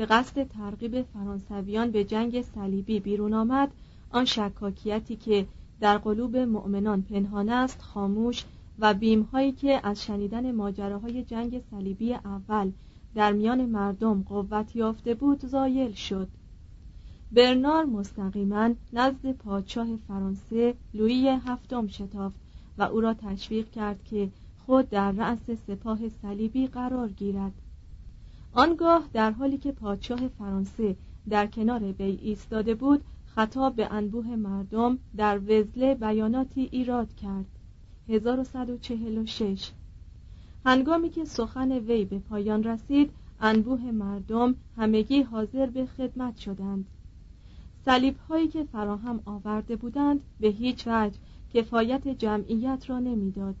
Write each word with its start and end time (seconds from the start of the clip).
به 0.00 0.06
قصد 0.06 0.48
ترغیب 0.48 1.02
فرانسویان 1.02 1.90
به 1.90 2.04
جنگ 2.04 2.42
صلیبی 2.42 3.00
بیرون 3.00 3.34
آمد. 3.34 3.70
آن 4.10 4.24
شکاکیتی 4.24 5.16
که 5.16 5.46
در 5.80 5.98
قلوب 5.98 6.36
مؤمنان 6.36 7.02
پنهان 7.02 7.48
است 7.48 7.82
خاموش 7.82 8.44
و 8.78 8.94
بیمهایی 8.94 9.52
که 9.52 9.80
از 9.82 10.04
شنیدن 10.04 10.52
ماجراهای 10.52 11.24
جنگ 11.24 11.62
صلیبی 11.70 12.14
اول 12.14 12.72
در 13.14 13.32
میان 13.32 13.66
مردم 13.66 14.22
قوت 14.22 14.76
یافته 14.76 15.14
بود 15.14 15.46
زایل 15.46 15.92
شد. 15.92 16.28
برنار 17.32 17.84
مستقیما 17.84 18.70
نزد 18.92 19.32
پادشاه 19.32 19.96
فرانسه 20.08 20.74
لویی 20.94 21.28
هفتم 21.28 21.86
شتافت 21.86 22.36
و 22.78 22.82
او 22.82 23.00
را 23.00 23.14
تشویق 23.14 23.70
کرد 23.70 24.04
که 24.04 24.28
خود 24.66 24.90
در 24.90 25.12
رأس 25.12 25.50
سپاه 25.66 26.08
صلیبی 26.08 26.66
قرار 26.66 27.08
گیرد. 27.08 27.52
آنگاه 28.52 29.08
در 29.12 29.30
حالی 29.30 29.58
که 29.58 29.72
پادشاه 29.72 30.28
فرانسه 30.28 30.96
در 31.28 31.46
کنار 31.46 31.82
وی 31.82 32.18
ایستاده 32.22 32.74
بود 32.74 33.04
خطاب 33.26 33.76
به 33.76 33.92
انبوه 33.92 34.36
مردم 34.36 34.98
در 35.16 35.38
وزله 35.38 35.94
بیاناتی 35.94 36.68
ایراد 36.72 37.14
کرد. 37.14 37.46
1146 38.08 39.70
هنگامی 40.64 41.10
که 41.10 41.24
سخن 41.24 41.72
وی 41.72 42.04
به 42.04 42.18
پایان 42.18 42.64
رسید 42.64 43.10
انبوه 43.40 43.90
مردم 43.90 44.54
همگی 44.76 45.22
حاضر 45.22 45.66
به 45.66 45.86
خدمت 45.86 46.36
شدند. 46.36 46.86
صلیب 47.84 48.16
هایی 48.28 48.48
که 48.48 48.64
فراهم 48.64 49.20
آورده 49.24 49.76
بودند 49.76 50.20
به 50.40 50.48
هیچ 50.48 50.86
وجه 50.86 51.18
کفایت 51.54 52.08
جمعیت 52.08 52.90
را 52.90 52.98
نمی‌داد. 52.98 53.54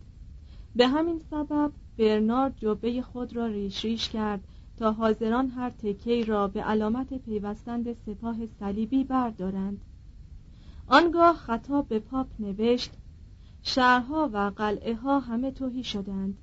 به 0.76 0.88
همین 0.88 1.20
سبب 1.30 1.72
برنارد 1.98 2.54
جبه 2.56 3.02
خود 3.02 3.36
را 3.36 3.46
ریش 3.46 3.84
ریش 3.84 4.08
کرد 4.08 4.40
تا 4.80 4.92
حاضران 4.92 5.48
هر 5.48 5.70
تکه 5.70 6.24
را 6.24 6.48
به 6.48 6.62
علامت 6.62 7.14
پیوستند 7.14 7.92
سپاه 7.92 8.36
صلیبی 8.60 9.04
بردارند 9.04 9.80
آنگاه 10.86 11.36
خطاب 11.36 11.88
به 11.88 11.98
پاپ 11.98 12.26
نوشت 12.38 12.90
شهرها 13.62 14.30
و 14.32 14.52
قلعه 14.56 14.94
ها 14.94 15.20
همه 15.20 15.50
توهی 15.50 15.84
شدند 15.84 16.38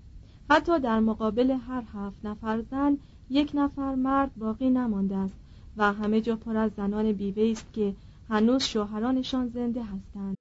حتی 0.50 0.80
در 0.80 1.00
مقابل 1.00 1.52
هر 1.52 1.84
هفت 1.94 2.26
نفر 2.26 2.62
زن 2.62 2.98
یک 3.30 3.52
نفر 3.54 3.96
مرد 3.96 4.32
باقی 4.36 4.70
نمانده 4.70 5.16
است 5.16 5.36
و 5.78 5.94
همه 5.94 6.22
جا 6.22 6.36
پر 6.36 6.58
از 6.58 6.72
زنان 6.78 7.12
بیوه 7.12 7.52
است 7.52 7.74
که 7.74 7.94
هنوز 8.30 8.64
شوهرانشان 8.64 9.48
زنده 9.48 9.82
هستند 9.84 10.38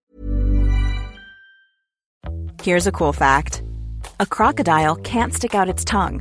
Here's 2.62 2.86
a 2.86 2.92
cool 2.92 3.12
fact. 3.12 3.62
A 4.18 4.26
crocodile 4.26 4.96
can't 4.96 5.32
stick 5.38 5.54
out 5.54 5.68
its 5.68 5.84
tongue. 5.84 6.20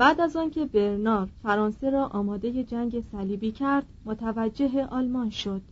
بعد 0.00 0.20
از 0.20 0.36
آنکه 0.36 0.64
برنار 0.64 1.28
فرانسه 1.42 1.90
را 1.90 2.06
آماده 2.06 2.64
جنگ 2.64 3.04
صلیبی 3.12 3.52
کرد 3.52 3.86
متوجه 4.04 4.86
آلمان 4.86 5.30
شد. 5.30 5.62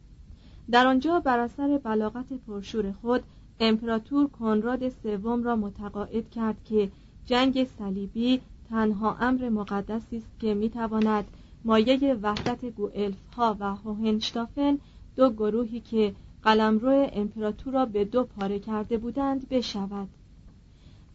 در 0.71 0.87
آنجا 0.87 1.21
بر 1.21 1.39
اثر 1.39 1.79
بلاغت 1.85 2.33
پرشور 2.47 2.93
خود 2.93 3.23
امپراتور 3.61 4.29
کنراد 4.29 4.89
سوم 4.89 5.45
را 5.45 5.57
متقاعد 5.57 6.31
کرد 6.31 6.57
که 6.65 6.91
جنگ 7.27 7.65
صلیبی 7.79 8.41
تنها 8.71 9.17
امر 9.21 9.49
مقدسی 9.49 10.17
است 10.17 10.41
که 10.41 10.55
می‌تواند 10.55 11.25
مایه 11.65 12.15
وحدت 12.15 12.65
گوئلف 12.65 13.35
ها 13.37 13.57
و 13.61 13.75
هوهنشتافن 13.75 14.79
دو 15.17 15.31
گروهی 15.31 15.81
که 15.81 16.15
قلمرو 16.43 17.09
امپراتور 17.13 17.75
را 17.75 17.87
به 17.87 18.05
دو 18.05 18.25
پاره 18.25 18.59
کرده 18.59 18.99
بودند 18.99 19.49
بشود. 19.49 20.09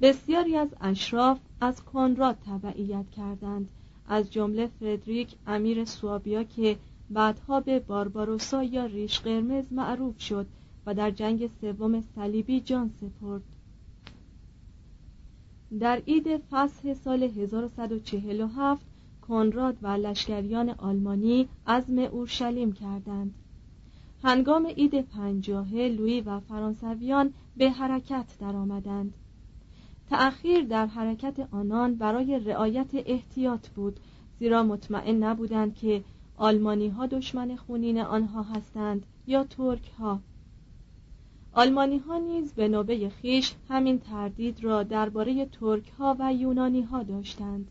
بسیاری 0.01 0.57
از 0.57 0.69
اشراف 0.81 1.39
از 1.63 1.83
کنراد 1.86 2.38
تبعیت 2.45 3.10
کردند. 3.12 3.69
از 4.07 4.31
جمله 4.31 4.68
فردریک 4.68 5.36
امیر 5.48 5.86
سوابیا 5.86 6.44
که 6.44 6.77
بعدها 7.10 7.60
به 7.60 7.80
بارباروسا 7.80 8.63
یا 8.63 8.86
ریش 8.86 9.19
قرمز 9.19 9.65
معروف 9.71 10.21
شد 10.21 10.45
و 10.86 10.94
در 10.94 11.12
جنگ 11.12 11.50
سوم 11.62 12.01
صلیبی 12.01 12.62
جان 12.62 12.92
سپرد. 13.01 13.42
در 15.80 16.01
عید 16.07 16.38
فصح 16.38 16.94
سال 16.94 17.24
1147 17.24 18.86
کنراد 19.21 19.77
و 19.81 19.88
لشکریان 19.88 20.69
آلمانی 20.69 21.48
عزم 21.68 22.00
اورشلیم 22.00 22.71
کردند. 22.71 23.33
هنگام 24.24 24.65
عید 24.65 25.01
پنجاهه 25.01 25.88
لویی 25.98 26.21
و 26.21 26.39
فرانسویان 26.39 27.33
به 27.57 27.69
حرکت 27.71 28.25
درآمدند. 28.39 29.13
تأخیر 30.13 30.65
در 30.65 30.86
حرکت 30.86 31.48
آنان 31.51 31.95
برای 31.95 32.39
رعایت 32.39 32.89
احتیاط 32.94 33.68
بود 33.68 34.00
زیرا 34.39 34.63
مطمئن 34.63 35.24
نبودند 35.24 35.75
که 35.75 36.04
آلمانی 36.38 36.88
ها 36.88 37.06
دشمن 37.06 37.56
خونین 37.56 38.00
آنها 38.01 38.44
هستند 38.44 39.06
یا 39.27 39.44
ترک 39.44 39.92
ها 40.00 40.19
آلمانی 41.54 41.98
ها 41.98 42.18
نیز 42.18 42.54
به 42.54 42.68
نوبه 42.68 43.10
خیش 43.10 43.54
همین 43.69 44.00
تردید 44.00 44.63
را 44.63 44.83
درباره 44.83 45.45
ترک 45.45 45.92
ها 46.00 46.15
و 46.19 46.33
یونانی 46.33 46.81
ها 46.81 47.04
داشتند. 47.04 47.68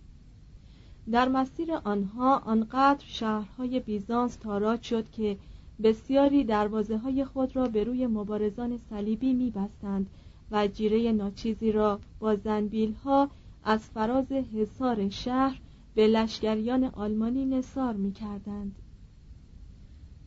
در 1.10 1.28
مسیر 1.28 1.72
آنها 1.72 2.38
آنقدر 2.38 3.04
شهرهای 3.06 3.80
بیزانس 3.80 4.36
تاراج 4.36 4.82
شد 4.82 5.10
که 5.10 5.36
بسیاری 5.82 6.44
دروازه 6.44 6.98
های 6.98 7.24
خود 7.24 7.56
را 7.56 7.66
به 7.66 7.84
روی 7.84 8.06
مبارزان 8.06 8.78
صلیبی 8.90 9.32
میبستند 9.32 10.06
و 10.52 10.66
جیره 10.68 11.12
ناچیزی 11.12 11.72
را 11.72 12.00
با 12.20 12.36
زنبیل 12.36 12.92
ها 13.04 13.30
از 13.64 13.80
فراز 13.80 14.32
حصار 14.32 15.08
شهر 15.08 15.60
به 15.94 16.06
لشکریان 16.06 16.84
آلمانی 16.84 17.44
نصار 17.44 17.94
می 17.94 18.12
کردند. 18.12 18.74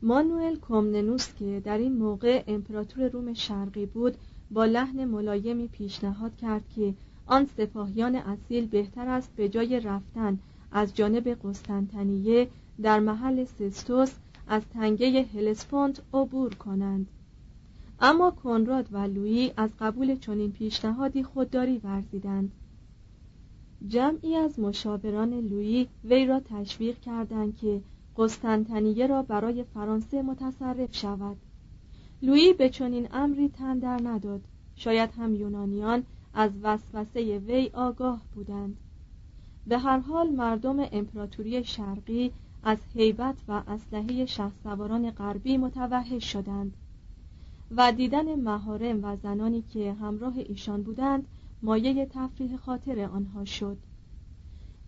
مانوئل 0.01 0.55
کومننوس 0.55 1.33
که 1.33 1.61
در 1.65 1.77
این 1.77 1.97
موقع 1.97 2.43
امپراتور 2.47 3.07
روم 3.07 3.33
شرقی 3.33 3.85
بود 3.85 4.15
با 4.51 4.65
لحن 4.65 5.05
ملایمی 5.05 5.67
پیشنهاد 5.67 6.37
کرد 6.37 6.63
که 6.75 6.93
آن 7.25 7.45
سپاهیان 7.57 8.15
اصیل 8.15 8.65
بهتر 8.65 9.07
است 9.07 9.29
به 9.35 9.49
جای 9.49 9.79
رفتن 9.79 10.39
از 10.71 10.95
جانب 10.95 11.27
قسطنطنیه 11.43 12.47
در 12.81 12.99
محل 12.99 13.45
سستوس 13.45 14.11
از 14.47 14.61
تنگه 14.73 15.23
هلسپونت 15.23 16.01
عبور 16.13 16.55
کنند 16.55 17.07
اما 17.99 18.31
کنراد 18.31 18.87
و 18.91 18.97
لویی 18.97 19.51
از 19.57 19.69
قبول 19.79 20.15
چنین 20.15 20.51
پیشنهادی 20.51 21.23
خودداری 21.23 21.77
ورزیدند. 21.77 22.51
جمعی 23.87 24.35
از 24.35 24.59
مشاوران 24.59 25.33
لویی 25.33 25.87
وی 26.03 26.25
را 26.25 26.39
تشویق 26.39 26.99
کردند 26.99 27.57
که 27.57 27.81
قسطنطنیه 28.17 29.07
را 29.07 29.21
برای 29.21 29.63
فرانسه 29.63 30.21
متصرف 30.21 30.95
شود. 30.95 31.37
لویی 32.21 32.53
به 32.53 32.69
چنین 32.69 33.07
امری 33.11 33.49
تن 33.49 33.79
در 33.79 33.99
نداد. 34.03 34.41
شاید 34.75 35.09
هم 35.17 35.35
یونانیان 35.35 36.03
از 36.33 36.51
وسوسه 36.63 37.37
وی 37.39 37.69
آگاه 37.73 38.21
بودند. 38.35 38.77
به 39.67 39.77
هر 39.77 39.99
حال 39.99 40.29
مردم 40.29 40.87
امپراتوری 40.91 41.63
شرقی 41.63 42.31
از 42.63 42.77
هیبت 42.93 43.35
و 43.47 43.61
اسلحه 43.67 44.25
شهسواران 44.25 45.11
غربی 45.11 45.57
متوحش 45.57 46.31
شدند. 46.31 46.73
و 47.71 47.91
دیدن 47.91 48.35
مهارم 48.35 49.03
و 49.03 49.15
زنانی 49.15 49.61
که 49.61 49.93
همراه 49.93 50.37
ایشان 50.37 50.83
بودند 50.83 51.27
مایه 51.61 52.05
تفریح 52.05 52.57
خاطر 52.57 52.99
آنها 52.99 53.45
شد. 53.45 53.77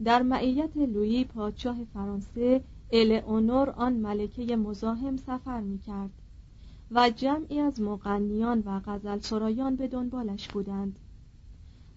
در 0.03 0.21
معیت 0.21 0.77
لویی 0.77 1.23
پادشاه 1.23 1.77
فرانسه 1.93 2.63
الئونور 2.91 3.69
آن 3.69 3.93
ملکه 3.93 4.55
مزاحم 4.55 5.17
سفر 5.17 5.61
می 5.61 5.79
کرد 5.79 6.11
و 6.91 7.09
جمعی 7.09 7.59
از 7.59 7.81
مغنیان 7.81 8.63
و 8.65 8.81
غزل 8.85 9.19
سرایان 9.19 9.75
به 9.75 9.87
دنبالش 9.87 10.47
بودند. 10.47 10.99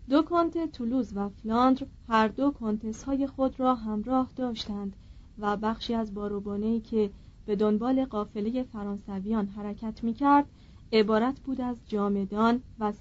دو 0.09 0.23
کنت 0.23 0.73
تولوز 0.73 1.13
و 1.17 1.29
فلاندر 1.29 1.87
هر 2.09 2.29
دو 2.29 2.51
کنتس 2.51 3.03
های 3.03 3.27
خود 3.27 3.61
را 3.61 3.75
همراه 3.75 4.31
داشتند 4.37 4.97
و 5.39 5.57
بخشی 5.57 5.95
از 5.95 6.15
باروبانهی 6.15 6.81
که 6.81 7.11
به 7.47 7.57
دنبال 7.57 8.05
قافله 8.05 8.63
فرانسویان 8.63 9.47
حرکت 9.47 10.05
می 10.05 10.15
کرد 10.15 10.47
عبارت 10.93 11.41
بود 11.41 11.61
از 11.61 11.77
جامدان 11.89 12.63
و 12.79 12.93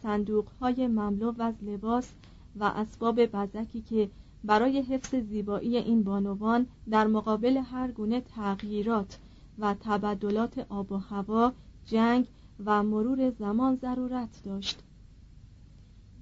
های 0.62 0.88
مملو 0.88 1.42
از 1.42 1.56
لباس 1.62 2.12
و 2.56 2.64
اسباب 2.64 3.26
بزکی 3.26 3.82
که 3.82 4.10
برای 4.44 4.82
حفظ 4.82 5.16
زیبایی 5.16 5.78
این 5.78 6.04
بانوان 6.04 6.68
در 6.90 7.08
مقابل 7.08 7.58
هر 7.58 7.92
گونه 7.92 8.22
تغییرات 8.22 9.18
و 9.60 9.76
تبدلات 9.80 10.66
آب 10.70 10.92
و 10.92 10.98
هوا 10.98 11.54
جنگ 11.86 12.26
و 12.66 12.84
مرور 12.84 13.30
زمان 13.30 13.76
ضرورت 13.76 14.44
داشت. 14.44 14.80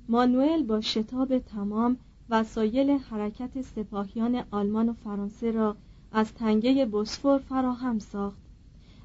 مانوئل 0.09 0.63
با 0.63 0.81
شتاب 0.81 1.39
تمام 1.39 1.97
وسایل 2.29 2.89
حرکت 2.89 3.61
سپاهیان 3.61 4.43
آلمان 4.51 4.89
و 4.89 4.93
فرانسه 4.93 5.51
را 5.51 5.75
از 6.11 6.33
تنگه 6.33 6.85
بسفور 6.85 7.37
فراهم 7.37 7.99
ساخت 7.99 8.37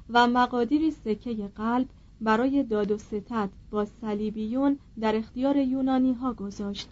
و 0.09 0.27
مقادیری 0.27 0.91
سکه 0.91 1.33
قلب 1.55 1.89
برای 2.23 2.63
داد 2.63 2.91
و 2.91 2.97
ستد 2.97 3.49
با 3.71 3.85
صلیبیون 3.85 4.77
در 4.99 5.15
اختیار 5.15 5.57
یونانی 5.57 6.13
ها 6.13 6.33
گذاشت. 6.33 6.89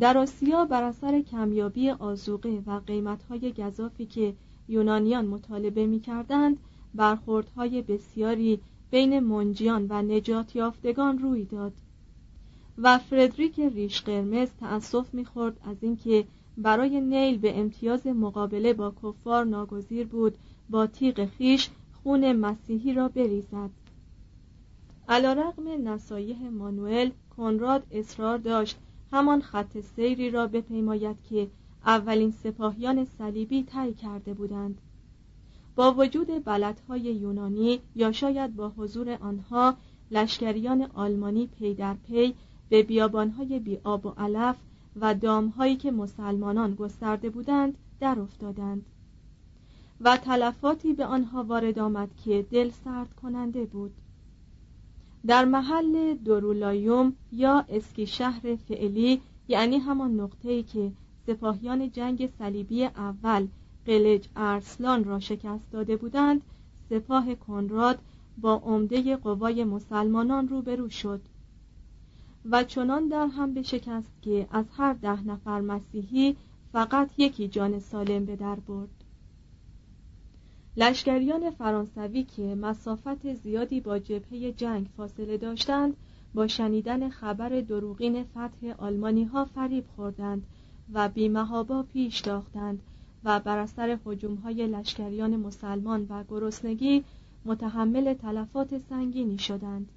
در 0.00 0.18
آسیا 0.18 0.64
بر 0.64 0.82
اثر 0.82 1.20
کمیابی 1.20 1.90
آزوقه 1.90 2.62
و 2.66 2.80
قیمتهای 2.86 3.52
گذافی 3.52 4.06
که 4.06 4.34
یونانیان 4.68 5.26
مطالبه 5.26 5.86
می 5.86 6.00
کردند 6.00 6.56
برخوردهای 6.94 7.82
بسیاری 7.82 8.60
بین 8.90 9.20
منجیان 9.20 9.86
و 9.88 10.02
نجات 10.02 10.56
یافتگان 10.56 11.18
روی 11.18 11.44
داد 11.44 11.72
و 12.78 12.98
فردریک 12.98 13.60
ریش 13.60 14.00
قرمز 14.00 14.48
تأسف 14.60 15.14
می‌خورد 15.14 15.60
از 15.64 15.76
اینکه 15.80 16.24
برای 16.58 17.00
نیل 17.00 17.38
به 17.38 17.58
امتیاز 17.58 18.06
مقابله 18.06 18.72
با 18.72 18.94
کفار 19.02 19.44
ناگزیر 19.44 20.06
بود 20.06 20.34
با 20.70 20.86
تیغ 20.86 21.26
خیش 21.26 21.70
خون 22.02 22.32
مسیحی 22.32 22.94
را 22.94 23.08
بریزد. 23.08 23.70
علیرغم 25.08 25.88
نصایح 25.88 26.48
مانوئل 26.48 27.10
کنراد 27.36 27.86
اصرار 27.90 28.38
داشت. 28.38 28.78
همان 29.12 29.42
خط 29.42 29.80
سیری 29.80 30.30
را 30.30 30.46
بپیماید 30.46 31.16
که 31.30 31.48
اولین 31.86 32.30
سپاهیان 32.30 33.04
صلیبی 33.04 33.62
طی 33.62 33.94
کرده 33.94 34.34
بودند. 34.34 34.78
با 35.76 35.94
وجود 35.94 36.44
بلدهای 36.44 37.00
یونانی 37.00 37.80
یا 37.96 38.12
شاید 38.12 38.56
با 38.56 38.68
حضور 38.68 39.18
آنها 39.20 39.76
لشکریان 40.10 40.82
آلمانی 40.94 41.46
پی 41.46 41.74
در 41.74 41.94
پی 41.94 42.34
به 42.68 42.82
بیابانهای 42.82 43.58
بی 43.58 43.78
آب 43.84 44.06
و 44.06 44.14
علف 44.18 44.56
و 45.00 45.14
دامهایی 45.14 45.76
که 45.76 45.90
مسلمانان 45.90 46.74
گسترده 46.74 47.30
بودند 47.30 47.78
در 48.00 48.20
افتادند. 48.20 48.84
و 50.00 50.16
تلفاتی 50.16 50.92
به 50.92 51.04
آنها 51.04 51.44
وارد 51.44 51.78
آمد 51.78 52.08
که 52.24 52.46
دل 52.50 52.70
سرد 52.84 53.14
کننده 53.14 53.64
بود. 53.64 53.92
در 55.26 55.44
محل 55.44 56.14
دورولایوم 56.14 57.12
یا 57.32 57.64
اسکی 57.68 58.06
شهر 58.06 58.56
فعلی 58.56 59.20
یعنی 59.48 59.78
همان 59.78 60.20
نقطه‌ای 60.20 60.62
که 60.62 60.92
سپاهیان 61.26 61.90
جنگ 61.90 62.30
صلیبی 62.38 62.84
اول 62.84 63.46
قلج 63.86 64.28
ارسلان 64.36 65.04
را 65.04 65.20
شکست 65.20 65.70
داده 65.72 65.96
بودند 65.96 66.42
سپاه 66.90 67.34
کنراد 67.34 67.98
با 68.38 68.54
عمده 68.54 69.16
قوای 69.16 69.64
مسلمانان 69.64 70.48
روبرو 70.48 70.88
شد. 70.88 71.20
و 72.50 72.64
چنان 72.64 73.08
در 73.08 73.26
هم 73.26 73.54
بشکست 73.54 74.12
که 74.22 74.48
از 74.50 74.64
هر 74.76 74.92
ده 74.92 75.26
نفر 75.26 75.60
مسیحی 75.60 76.36
فقط 76.72 77.10
یکی 77.18 77.48
جان 77.48 77.78
سالم 77.78 78.24
به 78.24 78.36
در 78.36 78.54
برد. 78.54 79.01
لشکریان 80.76 81.50
فرانسوی 81.50 82.22
که 82.22 82.42
مسافت 82.42 83.34
زیادی 83.34 83.80
با 83.80 83.98
جبهه 83.98 84.52
جنگ 84.52 84.86
فاصله 84.96 85.36
داشتند 85.36 85.96
با 86.34 86.46
شنیدن 86.46 87.08
خبر 87.08 87.48
دروغین 87.48 88.24
فتح 88.24 88.74
آلمانی 88.78 89.24
ها 89.24 89.44
فریب 89.44 89.84
خوردند 89.96 90.46
و 90.92 91.08
بیمهابا 91.08 91.82
پیش 91.82 92.20
داختند 92.20 92.82
و 93.24 93.40
بر 93.40 93.58
اثر 93.58 93.98
های 94.44 94.66
لشکریان 94.66 95.36
مسلمان 95.36 96.06
و 96.10 96.24
گرسنگی 96.28 97.04
متحمل 97.44 98.14
تلفات 98.14 98.78
سنگینی 98.78 99.38
شدند. 99.38 99.88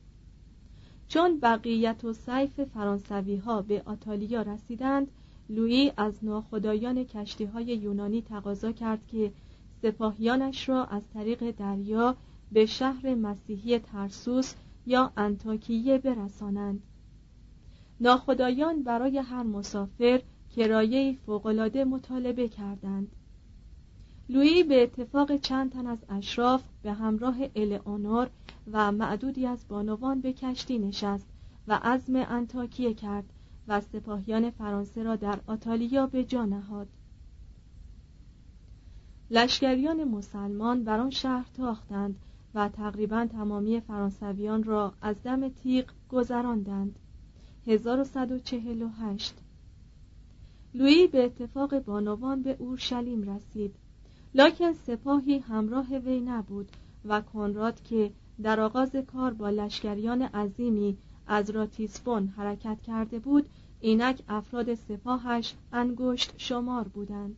چون 1.08 1.40
بقیت 1.40 2.04
و 2.04 2.14
سیف 2.14 2.64
فرانسوی 2.64 3.36
ها 3.36 3.62
به 3.62 3.82
آتالیا 3.86 4.42
رسیدند 4.42 5.08
لویی 5.50 5.92
از 5.98 6.14
ناخدایان 6.22 7.04
کشتی 7.04 7.46
های 7.46 7.66
یونانی 7.66 8.22
تقاضا 8.22 8.72
کرد 8.72 9.08
که 9.08 9.32
سپاهیانش 9.86 10.70
را 10.70 10.86
از 10.86 11.10
طریق 11.14 11.52
دریا 11.52 12.16
به 12.52 12.66
شهر 12.66 13.16
مسیحی 13.16 13.80
ترسوس 13.80 14.54
یا 14.86 15.12
انتاکیه 15.18 15.98
برسانند. 15.98 16.84
ناخدایان 18.00 18.84
برای 18.84 19.18
هر 19.18 19.44
مسافر 19.44 20.22
کرایه 20.56 21.18
فوقالعاده 21.26 21.86
مطالبه 21.86 22.48
کردند. 22.48 23.12
لویی 24.30 24.64
به 24.64 24.84
اتفاق 24.84 25.36
چند 25.36 25.72
تن 25.72 25.88
از 25.88 26.00
اشراف 26.10 26.64
به 26.84 26.94
همراه 26.94 27.36
الئونور 27.56 28.30
و 28.72 28.92
معدودی 28.92 29.48
از 29.48 29.66
بانوان 29.68 30.22
به 30.22 30.34
کشتی 30.34 30.80
نشست 30.80 31.28
و 31.68 31.80
عزم 31.84 32.16
انتاکیه 32.16 32.94
کرد 32.94 33.26
و 33.68 33.82
سپاهیان 33.82 34.50
فرانسه 34.50 35.04
را 35.04 35.16
در 35.16 35.40
آتالیا 35.48 36.08
به 36.08 36.24
جا 36.24 36.46
نهاد. 36.46 36.88
لشکریان 39.30 40.04
مسلمان 40.04 40.84
بر 40.84 41.00
آن 41.00 41.10
شهر 41.10 41.46
تاختند 41.58 42.16
و 42.56 42.70
تقریبا 42.70 43.28
تمامی 43.32 43.80
فرانسویان 43.80 44.64
را 44.64 44.94
از 45.02 45.24
دم 45.24 45.50
تیغ 45.50 45.86
گذراندند. 46.10 47.00
1148 47.68 49.34
لویی 50.74 51.08
به 51.08 51.26
اتفاق 51.26 51.80
بانوان 51.80 52.42
به 52.42 52.56
اورشلیم 52.60 53.36
رسید. 53.36 53.76
لکن 54.36 54.74
سپاهی 54.74 55.40
همراه 55.40 55.98
وی 55.98 56.20
نبود 56.20 56.72
و 57.06 57.22
کنراد 57.22 57.84
که 57.84 58.12
در 58.44 58.60
آغاز 58.60 58.96
کار 58.96 59.34
با 59.34 59.50
لشکریان 59.50 60.22
عظیمی 60.22 60.98
از 61.28 61.50
راتیسبون 61.50 62.28
حرکت 62.28 62.82
کرده 62.82 63.20
بود 63.20 63.46
اینک 63.82 64.22
افراد 64.28 64.76
سپاهش 64.76 65.54
انگشت 65.72 66.34
شمار 66.38 66.88
بودند. 66.88 67.38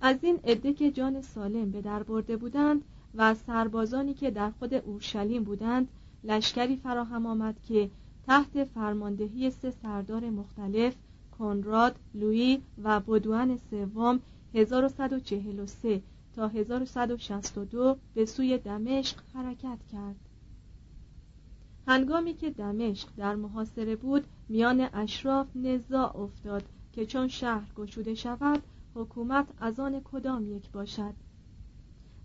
از 0.00 0.16
این 0.22 0.40
عده 0.44 0.72
که 0.72 0.90
جان 0.90 1.22
سالم 1.22 1.70
به 1.70 1.80
در 1.82 2.02
برده 2.02 2.36
بودند 2.36 2.82
و 3.14 3.34
سربازانی 3.34 4.14
که 4.14 4.30
در 4.30 4.50
خود 4.50 4.74
اورشلیم 4.74 5.44
بودند 5.44 5.88
لشکری 6.24 6.76
فراهم 6.76 7.26
آمد 7.26 7.56
که 7.68 7.90
تحت 8.26 8.64
فرماندهی 8.64 9.50
سه 9.50 9.70
سردار 9.70 10.30
مختلف 10.30 10.94
کنراد، 11.38 11.96
لویی 12.14 12.62
و 12.82 13.00
بدوان 13.00 13.58
سوم 13.70 14.20
1143 14.54 16.02
تا 16.36 16.48
1162 16.48 17.96
به 18.14 18.26
سوی 18.26 18.58
دمشق 18.58 19.16
حرکت 19.34 19.78
کرد. 19.92 20.16
هنگامی 21.86 22.34
که 22.34 22.50
دمشق 22.50 23.08
در 23.16 23.34
محاصره 23.34 23.96
بود 23.96 24.24
میان 24.48 24.88
اشراف 24.92 25.46
نزاع 25.54 26.16
افتاد 26.16 26.64
که 26.92 27.06
چون 27.06 27.28
شهر 27.28 27.72
گشوده 27.76 28.14
شود 28.14 28.62
حکومت 28.96 29.46
از 29.60 29.80
آن 29.80 30.00
کدام 30.04 30.56
یک 30.56 30.70
باشد؟ 30.70 31.14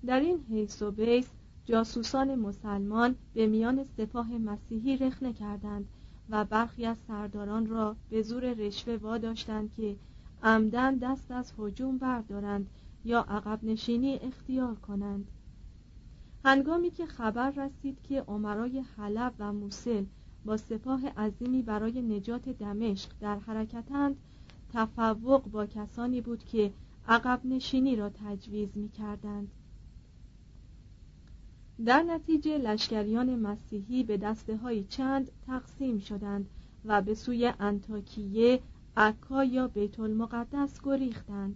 در 0.06 0.20
این 0.20 0.40
حیث 0.50 0.82
و 0.82 0.92
بیس 0.92 1.28
جاسوسان 1.66 2.36
مسلمان 2.36 3.16
به 3.34 3.48
میان 3.48 3.84
سپاه 3.84 4.38
مسیحی 4.38 4.98
رخنه 4.98 5.34
کردند 5.34 5.88
و 6.30 6.46
برخی 6.46 6.86
از 6.86 6.98
سرداران 7.08 7.68
را 7.68 7.96
به 8.10 8.22
زور 8.22 8.54
رشوه 8.54 8.96
واداشتند 8.96 9.74
که 9.74 9.96
عمدن 10.44 10.96
دست 10.96 11.32
از 11.32 11.54
هجوم 11.60 11.98
بردارند 11.98 12.70
یا 13.06 13.20
عقب 13.20 13.60
نشینی 13.63 14.16
اختیار 14.16 14.75
کنند. 14.75 15.28
هنگامی 16.46 16.92
که 16.92 17.06
خبر 17.06 17.51
رسید 17.51 18.01
که 18.04 18.22
عمرای 18.22 18.80
حلب 18.98 19.34
و 19.40 19.54
موسل 19.54 20.06
با 20.46 20.58
سپاه 20.58 21.08
عظیمی 21.08 21.62
برای 21.62 22.01
نجات 22.01 22.50
دمشق 22.50 23.10
در 23.20 23.40
حرکتند 23.40 24.16
تفوق 24.74 25.44
با 25.44 25.66
کسانی 25.66 26.22
بود 26.22 26.44
که 26.44 26.72
عقب 27.08 27.42
نشینی 27.46 27.96
را 27.96 28.10
تجویز 28.10 28.78
می 28.78 28.90
کردند. 28.90 29.51
در 31.86 32.04
نتیجه 32.04 32.58
لشکریان 32.58 33.40
مسیحی 33.40 34.04
به 34.04 34.18
دسته 34.18 34.58
های 34.58 34.84
چند 34.84 35.32
تقسیم 35.48 36.00
شدند 36.00 36.50
و 36.86 37.01
به 37.01 37.13
سوی 37.13 37.54
انتاکیه 37.60 38.60
عکا 38.98 39.44
یا 39.44 39.68
بیت 39.68 40.00
المقدس 40.00 40.82
گریختند. 40.84 41.56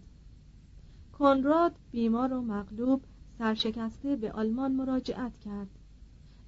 کنراد 1.19 1.75
بیمار 1.91 2.33
و 2.33 2.41
مغلوب 2.41 3.01
سرشکسته 3.37 4.15
به 4.15 4.31
آلمان 4.31 4.71
مراجعت 4.71 5.37
کرد. 5.37 5.69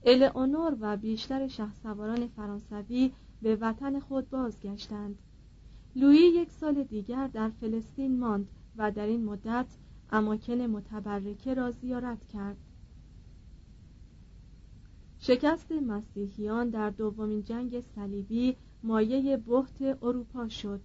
الئونور 0.05 0.77
و 0.79 0.97
بیشتر 0.97 1.47
شهسواران 1.47 2.27
فرانسوی 2.27 3.11
به 3.41 3.55
وطن 3.55 3.99
خود 3.99 4.29
بازگشتند. 4.29 5.19
لویی 5.99 6.19
یک 6.19 6.51
سال 6.51 6.83
دیگر 6.83 7.27
در 7.27 7.49
فلسطین 7.49 8.19
ماند 8.19 8.47
و 8.77 8.91
در 8.91 9.05
این 9.05 9.25
مدت 9.25 9.65
اماکن 10.11 10.53
متبرکه 10.53 11.53
را 11.53 11.71
زیارت 11.71 12.27
کرد. 12.27 12.57
شکست 15.19 15.71
مسیحیان 15.71 16.69
در 16.69 16.89
دومین 16.89 17.43
جنگ 17.43 17.79
صلیبی 17.79 18.55
مایه 18.83 19.37
بحت 19.37 19.97
اروپا 20.01 20.47
شد. 20.47 20.81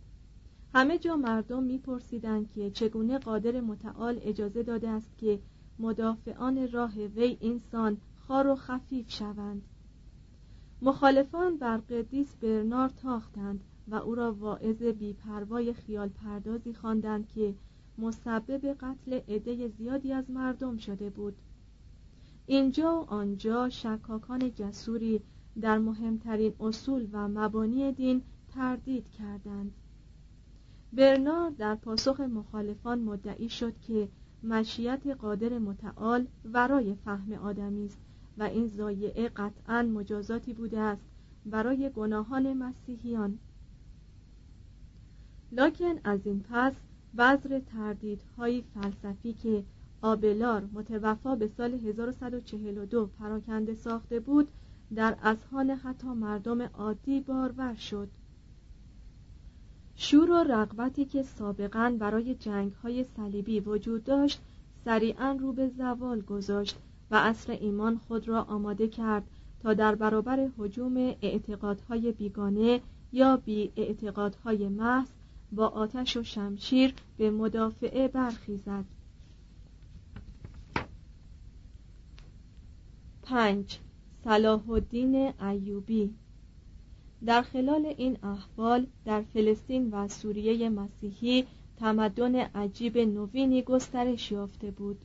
همه 0.75 0.99
جا 0.99 1.17
مردم 1.17 1.63
میپرسیدند 1.63 2.49
که 2.49 2.71
چگونه 2.71 3.19
قادر 3.19 3.61
متعال 3.61 4.19
اجازه 4.23 4.63
داده 4.63 4.89
است 4.89 5.19
که 5.19 5.41
مدافعان 5.79 6.73
راه 6.73 6.95
وی 6.95 7.37
اینسان 7.41 7.97
خار 8.29 8.47
و 8.47 8.55
خفیف 8.55 9.11
شوند. 9.11 9.63
مخالفان 10.83 11.57
بر 11.57 11.77
قدیس 11.77 12.37
برنار 12.37 12.89
تاختند 12.89 13.65
و 13.89 13.95
او 13.95 14.15
را 14.15 14.33
واعظ 14.33 14.83
بیپروای 14.83 15.73
خیال 15.73 16.09
پردازی 16.09 16.75
خواندند 16.75 17.29
که 17.29 17.55
مسبب 17.99 18.77
قتل 18.81 19.21
عده 19.29 19.69
زیادی 19.69 20.13
از 20.13 20.31
مردم 20.31 20.77
شده 20.77 21.11
بود. 21.11 21.35
اینجا 22.47 23.01
و 23.01 23.11
آنجا 23.15 23.69
شکاکان 23.69 24.55
جسوری 24.55 25.21
در 25.61 25.79
مهمترین 25.79 26.53
اصول 26.61 27.09
و 27.13 27.29
مبانی 27.29 27.93
دین 27.93 28.23
تردید 28.55 29.11
کردند. 29.11 29.73
برنار 30.93 31.51
در 31.51 31.75
پاسخ 31.75 32.21
مخالفان 32.21 32.99
مدعی 32.99 33.49
شد 33.49 33.81
که 33.81 34.09
مشیت 34.43 35.07
قادر 35.07 35.59
متعال 35.59 36.27
ورای 36.53 36.95
فهم 36.95 37.33
آدمی 37.33 37.87
است 37.87 37.99
و 38.39 38.43
این 38.43 38.69
زایعه 38.69 39.29
قطعا 39.29 39.83
مجازاتی 39.83 40.53
بوده 40.53 40.81
است 40.81 41.03
برای 41.47 41.91
گناهان 41.91 42.53
مسیحیان. 42.53 43.39
لکن 45.53 46.01
از 46.05 46.21
این 46.25 46.45
پس 46.51 46.73
بذر 47.19 47.61
تردیدهای 47.61 48.63
فلسفی 48.75 49.33
که 49.33 49.65
آبلار 50.03 50.69
متوفا 50.73 51.35
به 51.35 51.51
سال 51.57 51.75
1142 51.75 53.07
پراکنده 53.07 53.75
ساخته 53.75 54.21
بود 54.21 54.49
در 54.95 55.17
اذهان 55.23 55.71
حتی 55.71 56.09
مردم 56.09 56.63
عادی 56.63 57.21
بارور 57.21 57.75
شد. 57.75 58.09
شور 59.95 60.31
و 60.31 60.35
رغبتی 60.35 61.05
که 61.05 61.23
سابقا 61.23 61.97
برای 61.99 62.35
جنگ 62.35 62.73
های 62.73 63.05
صلیبی 63.17 63.61
وجود 63.61 64.05
داشت 64.05 64.41
سریعا 64.85 65.37
رو 65.41 65.53
به 65.53 65.69
زوال 65.69 66.21
گذاشت 66.21 66.79
و 67.11 67.15
اصر 67.15 67.53
ایمان 67.53 68.01
خود 68.09 68.29
را 68.29 68.43
آماده 68.43 68.89
کرد 68.89 69.23
تا 69.63 69.75
در 69.75 69.95
برابر 69.95 70.49
حجوم 70.59 70.97
اعتقادهای 70.97 72.13
بیگانه 72.13 72.81
یا 73.13 73.37
بی 73.37 73.73
اعتقادهای 73.77 74.69
محض 74.69 75.09
با 75.53 75.69
آتش 75.69 76.17
و 76.17 76.23
شمشیر 76.23 76.95
به 77.17 77.31
مدافعه 77.31 78.09
برخیزد. 78.09 78.85
پنج. 83.23 83.79
صلاح 84.25 84.71
الدین 84.71 85.43
ایوبی. 85.43 86.15
در 87.27 87.43
خلال 87.43 87.95
این 87.97 88.17
احوال 88.23 88.87
در 89.05 89.23
فلسطین 89.23 89.91
و 89.91 90.09
سوریه 90.09 90.69
مسیحی 90.69 91.47
تمدن 91.77 92.35
عجیب 92.35 92.99
نوینی 92.99 93.63
گسترش 93.63 94.33
یافته 94.33 94.71
بود. 94.71 94.99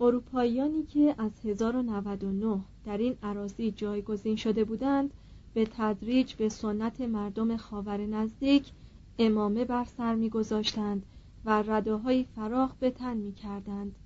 اروپاییانی 0.00 0.82
که 0.82 1.14
از 1.18 1.30
1099 1.44 2.60
در 2.84 2.98
این 2.98 3.16
عراضی 3.22 3.70
جایگزین 3.70 4.36
شده 4.36 4.64
بودند 4.64 5.10
به 5.54 5.68
تدریج 5.76 6.34
به 6.34 6.48
سنت 6.48 7.00
مردم 7.00 7.56
خاور 7.56 8.06
نزدیک 8.06 8.72
امامه 9.22 9.64
بر 9.64 9.84
سر 9.84 10.14
میگذاشتند 10.14 11.06
و 11.44 11.62
رداهای 11.62 12.24
فراخ 12.24 12.74
به 12.74 12.90
تن 12.90 13.16
می‌کردند. 13.16 13.96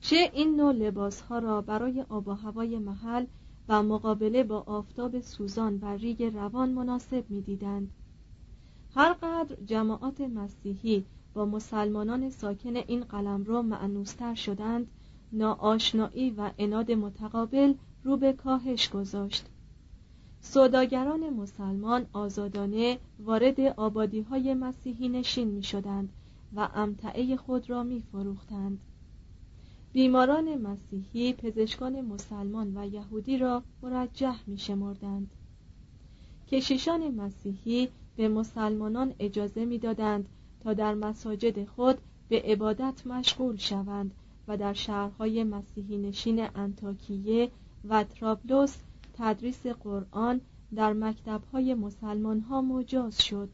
چه 0.00 0.30
این 0.34 0.56
نوع 0.56 0.72
لباس 0.72 1.20
ها 1.20 1.38
را 1.38 1.60
برای 1.60 2.04
آب 2.08 2.28
و 2.28 2.32
هوای 2.32 2.78
محل 2.78 3.26
و 3.68 3.82
مقابله 3.82 4.44
با 4.44 4.60
آفتاب 4.66 5.20
سوزان 5.20 5.78
و 5.82 5.86
ریگ 5.86 6.22
روان 6.22 6.72
مناسب 6.72 7.24
می‌دیدند. 7.28 7.90
هر 8.94 9.12
قدر 9.12 9.56
جماعات 9.64 10.20
مسیحی 10.20 11.04
با 11.34 11.46
مسلمانان 11.46 12.30
ساکن 12.30 12.76
این 12.76 13.00
قلمرو 13.00 13.62
معنوستر 13.62 14.34
شدند 14.34 14.86
ناآشنایی 15.32 16.30
و 16.30 16.50
اناد 16.58 16.92
متقابل 16.92 17.74
رو 18.04 18.16
به 18.16 18.32
کاهش 18.32 18.88
گذاشت. 18.88 19.46
سوداگران 20.42 21.30
مسلمان 21.30 22.06
آزادانه 22.12 22.98
وارد 23.18 23.60
آبادی 23.60 24.20
های 24.20 24.54
مسیحی 24.54 25.08
نشین 25.08 25.48
می 25.48 25.62
شدند 25.62 26.08
و 26.56 26.68
امتعه 26.74 27.36
خود 27.36 27.70
را 27.70 27.82
می 27.82 28.02
فروختند. 28.12 28.78
بیماران 29.92 30.54
مسیحی 30.54 31.32
پزشکان 31.32 32.00
مسلمان 32.00 32.76
و 32.76 32.86
یهودی 32.86 33.38
را 33.38 33.62
مرجح 33.82 34.36
می 34.46 34.58
شمردند. 34.58 35.30
کشیشان 36.50 37.14
مسیحی 37.14 37.88
به 38.16 38.28
مسلمانان 38.28 39.14
اجازه 39.18 39.64
می‌دادند 39.64 40.28
تا 40.64 40.74
در 40.74 40.94
مساجد 40.94 41.64
خود 41.64 41.98
به 42.28 42.42
عبادت 42.42 43.06
مشغول 43.06 43.56
شوند 43.56 44.10
و 44.48 44.56
در 44.56 44.72
شهرهای 44.72 45.44
مسیحی 45.44 45.98
نشین 45.98 46.48
انتاکیه 46.54 47.50
و 47.88 48.04
ترابلوس 48.04 48.76
تدریس 49.20 49.66
قرآن 49.66 50.40
در 50.74 50.92
مکتبهای 50.92 51.74
مسلمان 51.74 52.40
ها 52.40 52.62
مجاز 52.62 53.22
شد. 53.22 53.48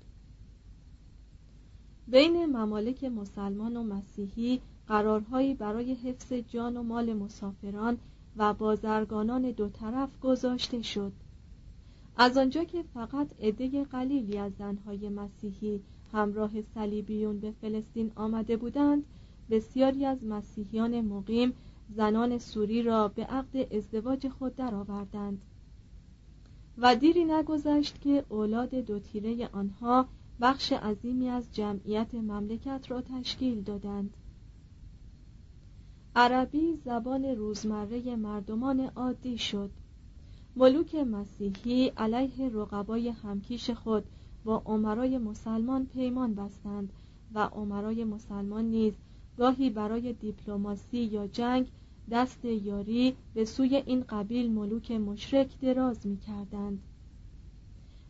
بین 2.09 2.47
ممالک 2.47 3.05
مسلمان 3.05 3.77
و 3.77 3.83
مسیحی 3.83 4.61
قرارهایی 4.89 5.55
برای 5.55 5.95
حفظ 5.95 6.33
جان 6.33 6.77
و 6.77 6.83
مال 6.83 7.13
مسافران 7.13 7.99
و 8.37 8.55
بازرگانان 8.55 9.51
دو 9.51 9.69
طرف 9.69 10.21
گذاشته 10.21 10.83
شد. 10.83 11.13
از 12.17 12.37
آنجا 12.37 12.65
که 12.65 12.83
فقط 12.95 13.29
عده 13.41 13.85
قلیلی 13.85 14.39
از 14.39 14.53
زنهای 14.59 15.09
مسیحی 15.09 15.81
همراه 16.13 16.51
صلیبیون 16.75 17.39
به 17.39 17.51
فلسطین 17.61 18.13
آمده 18.17 18.57
بودند 18.57 19.05
بسیاری 19.51 20.05
از 20.05 20.25
مسیحیان 20.25 21.01
مقیم 21.01 21.53
زنان 21.97 22.39
سوری 22.39 22.83
را 22.83 23.09
به 23.09 23.25
عقد 23.25 23.75
ازدواج 23.75 24.29
خود 24.29 24.57
درآوردند. 24.57 25.41
و 26.79 26.97
دیری 26.97 27.25
نگذشت 27.25 28.01
که 28.01 28.25
اولاد 28.29 28.75
دو 28.75 28.99
تیره 28.99 29.49
آنها 29.53 30.09
بخش 30.41 30.73
عظیمی 30.73 31.29
از 31.29 31.45
جمعیت 31.53 32.15
مملکت 32.15 32.91
را 32.91 33.03
تشکیل 33.03 33.63
دادند. 33.63 34.17
عربی 36.17 36.77
زبان 36.85 37.25
روزمره 37.25 38.17
مردمان 38.17 38.81
عادی 38.81 39.39
شد. 39.39 39.71
ملوک 40.57 40.95
مسیحی 40.95 41.89
علیه 41.89 42.49
رقبای 42.49 43.09
همکیش 43.09 43.71
خود 43.71 44.05
با 44.45 44.63
عمرای 44.67 45.19
مسلمان 45.19 45.87
پیمان 45.87 46.35
بستند 46.35 46.93
و 47.35 47.47
عمرای 47.47 48.05
مسلمان 48.05 48.65
نیز 48.65 48.95
گاهی 49.39 49.71
برای 49.71 50.13
دیپلماسی 50.13 50.99
یا 50.99 51.27
جنگ 51.27 51.67
دست 52.11 52.45
یاری 52.45 53.17
به 53.35 53.45
سوی 53.45 53.77
این 53.77 54.05
قبیل 54.09 54.53
ملوک 54.53 54.91
مشرک 54.91 55.61
دراز 55.61 56.07
می 56.07 56.17
کردند. 56.17 56.83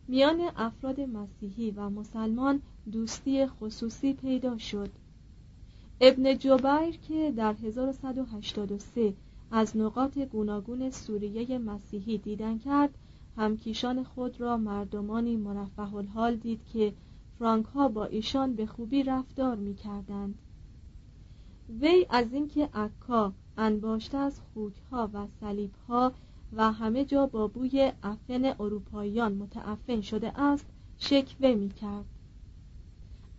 میان 0.07 0.41
افراد 0.55 1.01
مسیحی 1.01 1.71
و 1.71 1.89
مسلمان 1.89 2.61
دوستی 2.91 3.47
خصوصی 3.47 4.13
پیدا 4.13 4.57
شد 4.57 4.89
ابن 6.01 6.37
جبیر 6.37 6.97
که 7.07 7.33
در 7.37 7.53
1183 7.53 9.13
از 9.51 9.77
نقاط 9.77 10.17
گوناگون 10.17 10.89
سوریه 10.89 11.57
مسیحی 11.57 12.17
دیدن 12.17 12.57
کرد 12.57 12.97
همکیشان 13.37 14.03
خود 14.03 14.41
را 14.41 14.57
مردمانی 14.57 15.35
مرفه 15.35 15.95
الحال 15.95 16.35
دید 16.35 16.61
که 16.73 16.93
فرانک 17.39 17.65
ها 17.65 17.87
با 17.87 18.05
ایشان 18.05 18.53
به 18.53 18.65
خوبی 18.65 19.03
رفتار 19.03 19.55
می 19.55 19.75
کردند. 19.75 20.35
وی 21.81 22.05
از 22.09 22.33
اینکه 22.33 22.69
عکا 22.73 23.33
انباشته 23.57 24.17
از 24.17 24.39
خوک 24.53 24.73
ها 24.91 25.09
و 25.13 25.27
صلیب 25.39 25.71
ها 25.87 26.13
و 26.53 26.71
همه 26.71 27.05
جا 27.05 27.25
با 27.25 27.47
بوی 27.47 27.91
افن 28.03 28.53
اروپاییان 28.59 29.33
متعفن 29.33 30.01
شده 30.01 30.39
است 30.41 30.65
شکوه 30.97 31.53
می 31.53 31.69
کرد 31.69 32.05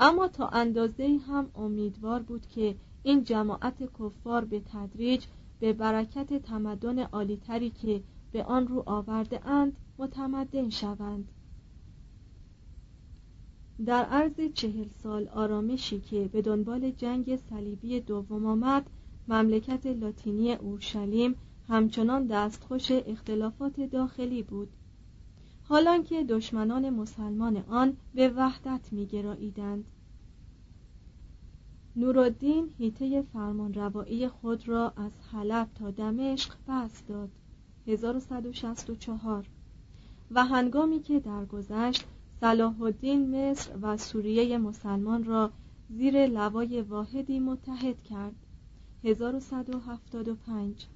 اما 0.01 0.29
تا 0.29 0.49
اندازه 0.49 1.19
هم 1.29 1.51
امیدوار 1.55 2.23
بود 2.23 2.47
که 2.47 2.77
این 3.03 3.25
جماعت 3.25 3.83
کفار 3.99 4.45
به 4.45 4.61
تدریج 4.61 5.25
به 5.61 5.73
برکت 5.73 6.43
تمدن 6.43 6.99
عالیتری 6.99 7.71
که 7.71 8.03
به 8.33 8.45
آن 8.45 8.69
رو 8.69 8.83
آورده 8.87 9.47
اند 9.47 9.77
متمدن 9.99 10.71
شوند. 10.71 11.29
در 13.87 14.05
عرض 14.05 14.41
چهل 14.55 14.89
سال 15.03 15.29
آرامشی 15.29 16.01
که 16.01 16.29
به 16.33 16.43
دنبال 16.43 16.91
جنگ 16.91 17.37
صلیبی 17.37 18.01
دوم 18.01 18.47
آمد 18.47 18.91
مملکت 19.29 19.87
لاتینی 19.87 20.53
اورشلیم 20.53 21.35
همچنان 21.69 22.27
دستخوش 22.27 22.91
اختلافات 22.91 23.81
داخلی 23.81 24.43
بود. 24.43 24.69
حالان 25.63 26.05
که 26.05 26.25
دشمنان 26.25 26.91
مسلمان 26.91 27.57
آن 27.57 27.97
به 28.15 28.29
وحدت 28.29 28.93
میگراییدند. 28.93 29.85
نورالدین 31.97 32.71
هیته 32.79 33.23
فرمانروایی 33.23 34.29
خود 34.29 34.69
را 34.69 34.93
از 34.97 35.13
حلب 35.33 35.69
تا 35.75 35.91
دمشق 35.91 36.55
بست 36.69 37.09
داد. 37.09 37.31
1164 37.87 39.47
و 40.31 40.45
هنگامی 40.45 41.01
که 41.01 41.21
درگذشت 41.21 42.05
صلاح 42.41 42.83
الدین 42.83 43.51
مصر 43.51 43.71
و 43.83 43.97
سوریه 43.97 44.59
مسلمان 44.59 45.25
را 45.25 45.51
زیر 45.91 46.27
لوای 46.27 46.83
واحدی 46.83 47.39
متحد 47.39 48.03
کرد. 48.03 48.35
1175 49.05 50.87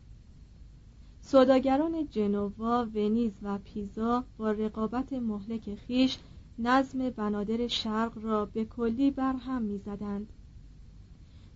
سوداگران 1.21 2.09
جنوا، 2.11 2.85
ونیز 2.95 3.33
و 3.43 3.59
پیزا 3.59 4.25
با 4.39 4.51
رقابت 4.51 5.13
مهلک 5.13 5.75
خیش 5.75 6.19
نظم 6.59 7.11
بنادر 7.11 7.67
شرق 7.67 8.13
را 8.23 8.47
به 8.47 8.65
کلی 8.65 9.11
برهم 9.11 9.63
می‌زدند. 9.63 10.33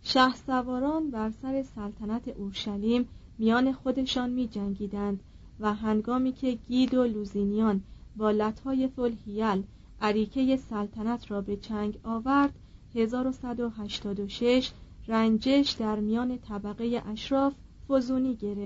شه 0.02 0.34
سواران 0.34 1.10
بر 1.10 1.30
سر 1.30 1.62
سلطنت 1.62 2.28
اورشلیم 2.28 3.08
میان 3.38 3.72
خودشان 3.72 4.30
می 4.30 4.48
جنگیدند 4.48 5.20
و 5.60 5.74
هنگامی 5.74 6.32
که 6.32 6.52
گید 6.52 6.94
و 6.94 7.04
لوزینیان 7.04 7.82
با 8.16 8.30
لطهای 8.30 8.88
فلحیل 8.88 9.62
عریکه 10.00 10.56
سلطنت 10.56 11.30
را 11.30 11.40
به 11.40 11.56
چنگ 11.56 11.98
آورد 12.04 12.54
1186 12.94 14.70
رنجش 15.08 15.70
در 15.70 16.00
میان 16.00 16.38
طبقه 16.38 17.02
اشراف 17.06 17.54
فزونی 17.88 18.36
گرفت. 18.36 18.65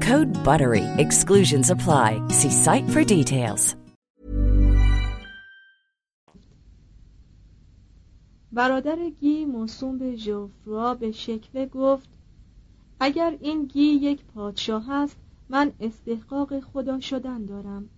Code 0.00 0.32
BUTTERY. 0.42 0.84
Exclusions 0.96 1.68
apply. 1.70 2.08
See 2.28 2.50
site 2.50 2.88
for 2.88 3.04
details. 3.04 3.76
برادر 8.52 9.10
گی 9.10 9.44
موسوم 9.44 9.98
به 9.98 10.16
ژوفروا 10.16 10.94
به 10.94 11.12
شکوه 11.12 11.66
گفت 11.66 12.08
اگر 13.00 13.36
این 13.40 13.64
گی 13.64 13.80
یک 13.80 14.24
پادشاه 14.24 14.90
است 14.90 15.16
من 15.48 15.72
استحقاق 15.80 16.60
خدا 16.60 17.00
شدن 17.00 17.44
دارم 17.44 17.88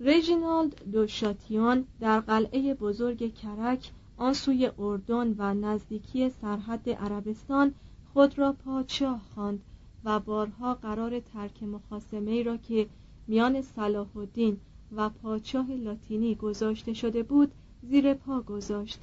رژینالد 0.00 0.90
دوشاتیون 0.92 1.84
در 2.00 2.20
قلعه 2.20 2.74
بزرگ 2.74 3.34
کرک 3.34 3.90
آن 4.16 4.32
سوی 4.32 4.70
اردن 4.78 5.34
و 5.38 5.54
نزدیکی 5.54 6.30
سرحد 6.30 6.90
عربستان 6.90 7.74
خود 8.12 8.38
را 8.38 8.52
پادشاه 8.52 9.20
خواند 9.34 9.60
و 10.04 10.20
بارها 10.20 10.74
قرار 10.74 11.20
ترک 11.20 11.62
مخاسمه 11.62 12.42
را 12.42 12.56
که 12.56 12.86
میان 13.26 13.62
صلاح 13.62 14.16
الدین 14.16 14.56
و 14.96 15.08
پادشاه 15.08 15.70
لاتینی 15.72 16.34
گذاشته 16.34 16.92
شده 16.92 17.22
بود 17.22 17.52
زیر 17.82 18.14
پا 18.14 18.40
گذاشت. 18.40 19.00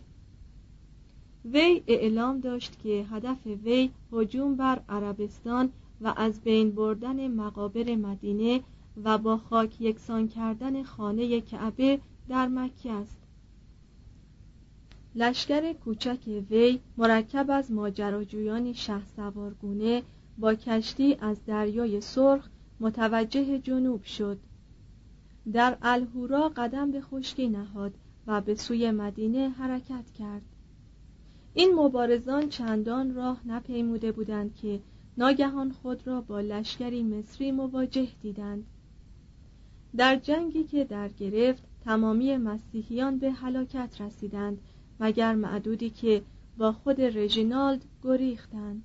وی 1.45 1.83
اعلام 1.87 2.39
داشت 2.39 2.79
که 2.83 3.05
هدف 3.11 3.47
وی 3.47 3.89
هجوم 4.13 4.55
بر 4.55 4.81
عربستان 4.89 5.69
و 6.01 6.13
از 6.17 6.41
بین 6.41 6.71
بردن 6.71 7.27
مقابر 7.27 7.95
مدینه 7.95 8.61
و 9.03 9.17
با 9.17 9.37
خاک 9.37 9.81
یکسان 9.81 10.27
کردن 10.27 10.83
خانه 10.83 11.41
کعبه 11.41 11.99
در 12.29 12.47
مکه 12.47 12.91
است. 12.91 13.17
لشکر 15.15 15.73
کوچک 15.73 16.43
وی 16.49 16.79
مرکب 16.97 17.45
از 17.49 17.71
ماجراجویان 17.71 18.73
شه 18.73 19.05
سوارگونه 19.15 20.03
با 20.37 20.55
کشتی 20.55 21.17
از 21.21 21.45
دریای 21.45 22.01
سرخ 22.01 22.49
متوجه 22.79 23.59
جنوب 23.59 24.03
شد. 24.03 24.37
در 25.53 25.77
الهورا 25.81 26.49
قدم 26.49 26.91
به 26.91 27.01
خشکی 27.01 27.49
نهاد 27.49 27.93
و 28.27 28.41
به 28.41 28.55
سوی 28.55 28.91
مدینه 28.91 29.49
حرکت 29.49 30.11
کرد. 30.19 30.41
این 31.53 31.73
مبارزان 31.75 32.49
چندان 32.49 33.15
راه 33.15 33.41
نپیموده 33.45 34.11
بودند 34.11 34.55
که 34.55 34.79
ناگهان 35.17 35.71
خود 35.71 36.07
را 36.07 36.21
با 36.21 36.41
لشکری 36.41 37.03
مصری 37.03 37.51
مواجه 37.51 38.07
دیدند. 38.21 38.65
در 39.97 40.15
جنگی 40.15 40.63
که 40.63 40.83
در 40.83 41.09
گرفت 41.09 41.63
تمامی 41.85 42.37
مسیحیان 42.37 43.17
به 43.19 43.31
هلاکت 43.31 44.01
رسیدند 44.01 44.57
مگر 44.99 45.35
معدودی 45.35 45.89
که 45.89 46.21
با 46.57 46.71
خود 46.71 47.01
رژینالد 47.01 47.85
گریختند. 48.03 48.83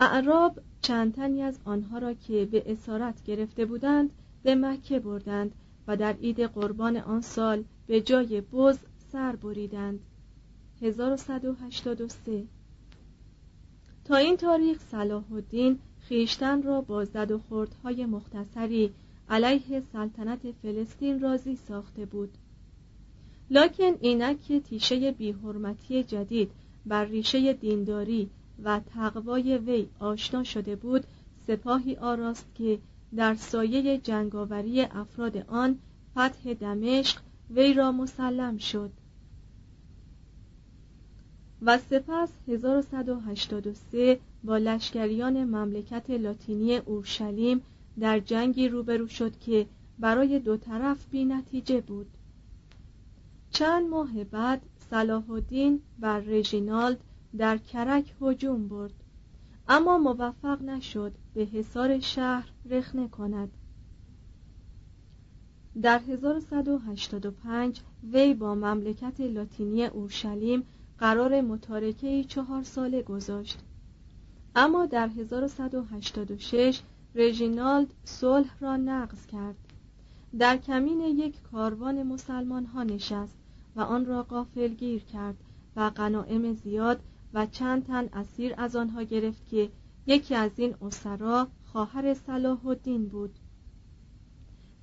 اعراب 0.00 0.60
چند 0.82 1.14
تنی 1.14 1.42
از 1.42 1.58
آنها 1.64 1.98
را 1.98 2.14
که 2.14 2.44
به 2.44 2.72
اسارت 2.72 3.24
گرفته 3.24 3.64
بودند 3.64 4.10
به 4.42 4.54
مکه 4.54 4.98
بردند 4.98 5.52
و 5.86 5.96
در 5.96 6.12
عید 6.12 6.40
قربان 6.40 6.96
آن 6.96 7.20
سال 7.20 7.64
به 7.86 8.00
جای 8.00 8.40
بز 8.40 8.78
سر 9.12 9.36
بریدند. 9.36 10.00
1183 10.82 12.44
تا 14.04 14.16
این 14.16 14.36
تاریخ 14.36 14.78
صلاح 14.78 15.32
الدین 15.32 15.78
خیشتن 16.00 16.62
را 16.62 16.80
با 16.80 17.04
زد 17.04 17.30
و 17.30 17.38
خوردهای 17.38 18.06
مختصری 18.06 18.90
علیه 19.28 19.82
سلطنت 19.92 20.52
فلسطین 20.62 21.20
راضی 21.20 21.56
ساخته 21.56 22.06
بود. 22.06 22.30
لکن 23.50 23.96
اینک 24.00 24.42
که 24.42 24.60
تیشه 24.60 25.12
بیحرمتی 25.12 26.02
جدید 26.02 26.50
بر 26.86 27.04
ریشه 27.04 27.52
دینداری 27.52 28.30
و 28.64 28.80
تقوای 28.80 29.58
وی 29.58 29.88
آشنا 29.98 30.44
شده 30.44 30.76
بود 30.76 31.04
سپاهی 31.46 31.96
آراست 31.96 32.46
که 32.54 32.78
در 33.16 33.34
سایه 33.34 33.98
جنگاوری 33.98 34.80
افراد 34.80 35.36
آن 35.36 35.78
فتح 36.12 36.54
دمشق 36.54 37.20
وی 37.50 37.74
را 37.74 37.92
مسلم 37.92 38.58
شد. 38.58 38.90
و 41.62 41.78
سپس 41.78 42.28
1183 42.48 44.18
با 44.44 44.58
لشکریان 44.58 45.44
مملکت 45.44 46.10
لاتینی 46.10 46.76
اورشلیم 46.76 47.62
در 48.00 48.18
جنگی 48.20 48.68
روبرو 48.68 49.08
شد 49.08 49.38
که 49.38 49.66
برای 49.98 50.38
دو 50.38 50.56
طرف 50.56 51.06
بی 51.10 51.24
نتیجه 51.24 51.80
بود. 51.80 52.06
چند 53.50 53.88
ماه 53.88 54.24
بعد 54.24 54.62
صلاح 54.90 55.30
الدین 55.30 55.80
بر 55.98 56.20
رژینالد 56.20 56.98
در 57.38 57.58
کرک 57.58 58.14
هجوم 58.20 58.68
برد. 58.68 58.94
اما 59.68 59.98
موفق 59.98 60.62
نشد 60.62 61.12
به 61.34 61.44
حصار 61.44 62.00
شهر 62.00 62.52
رخنه 62.70 63.08
کند. 63.08 63.50
در 65.82 65.98
1185 65.98 67.80
وی 68.12 68.34
با 68.34 68.54
مملکت 68.54 69.20
لاتینی 69.20 69.84
اورشلیم 69.86 70.62
قرار 70.98 71.40
متارکه 71.40 72.24
چهار 72.24 72.62
ساله 72.62 73.02
گذاشت. 73.02 73.58
اما 74.56 74.86
در 74.86 75.08
1186 75.08 76.82
رژینالد 77.14 77.94
صلح 78.04 78.58
را 78.60 78.76
نقض 78.76 79.26
کرد. 79.26 79.56
در 80.38 80.56
کمین 80.56 81.00
یک 81.00 81.42
کاروان 81.42 82.02
مسلمان 82.02 82.64
ها 82.64 82.82
نشست 82.82 83.38
و 83.76 83.80
آن 83.80 84.06
را 84.06 84.46
گیر 84.54 85.02
کرد 85.02 85.36
و 85.76 85.90
غنائم 85.90 86.52
زیاد 86.52 87.00
و 87.34 87.46
چند 87.46 87.86
تن 87.86 88.08
اسیر 88.12 88.54
از 88.56 88.76
آنها 88.76 89.02
گرفت 89.02 89.46
که 89.46 89.70
یکی 90.06 90.34
از 90.34 90.50
این 90.56 90.74
اسرا 90.82 91.48
خواهر 91.72 92.14
صلاح 92.14 92.66
الدین 92.66 93.08
بود. 93.08 93.38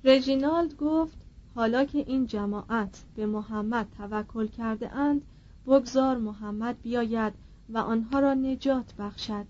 رژینالد 0.04 0.76
گفت 0.76 1.18
حالا 1.54 1.84
که 1.84 1.98
این 1.98 2.26
جماعت 2.26 3.04
به 3.16 3.26
محمد 3.26 3.86
توکل 3.98 4.46
کرده 4.46 4.94
اند 4.94 5.22
بگذار 5.66 6.16
محمد 6.16 6.82
بیاید 6.82 7.32
و 7.68 7.78
آنها 7.78 8.20
را 8.20 8.34
نجات 8.34 8.94
بخشد. 8.94 9.46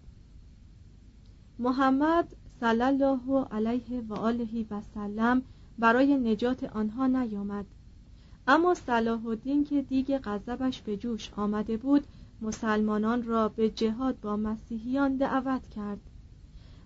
محمد 1.59 2.37
صلی 2.61 2.83
الله 2.83 3.45
علیه 3.51 4.01
و 4.09 4.15
آله 4.15 4.67
و 4.71 4.81
سلم 4.95 5.43
برای 5.79 6.17
نجات 6.17 6.65
آنها 6.65 7.07
نیامد. 7.07 7.67
اما 8.47 8.75
صلاح 8.75 9.27
الدین 9.27 9.65
که 9.65 9.83
دیگ 9.83 10.19
غضبش 10.19 10.83
به 10.83 10.97
جوش 10.97 11.31
آمده 11.37 11.77
بود 11.77 12.07
مسلمانان 12.41 13.23
را 13.23 13.49
به 13.49 13.71
جهاد 13.71 14.21
با 14.21 14.37
مسیحیان 14.37 15.17
دعوت 15.17 15.69
کرد 15.69 16.01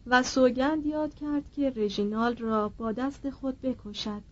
و 0.06 0.22
سوگند 0.22 0.86
یاد 0.86 1.14
کرد 1.14 1.52
که 1.52 1.72
رژینال 1.76 2.36
را 2.36 2.68
با 2.68 2.92
دست 2.92 3.30
خود 3.30 3.60
بکشد. 3.60 4.22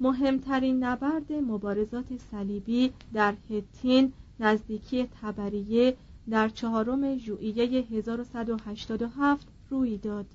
مهمترین 0.00 0.84
نبرد 0.84 1.32
مبارزات 1.32 2.16
صلیبی 2.30 2.92
در 3.12 3.34
هتین 3.50 4.12
نزدیکی 4.40 5.08
تبریه 5.22 5.96
در 6.30 6.48
چهارم 6.48 7.16
ژوئیه 7.16 7.84
1187 7.90 9.46
روی 9.70 9.98
داد. 9.98 10.26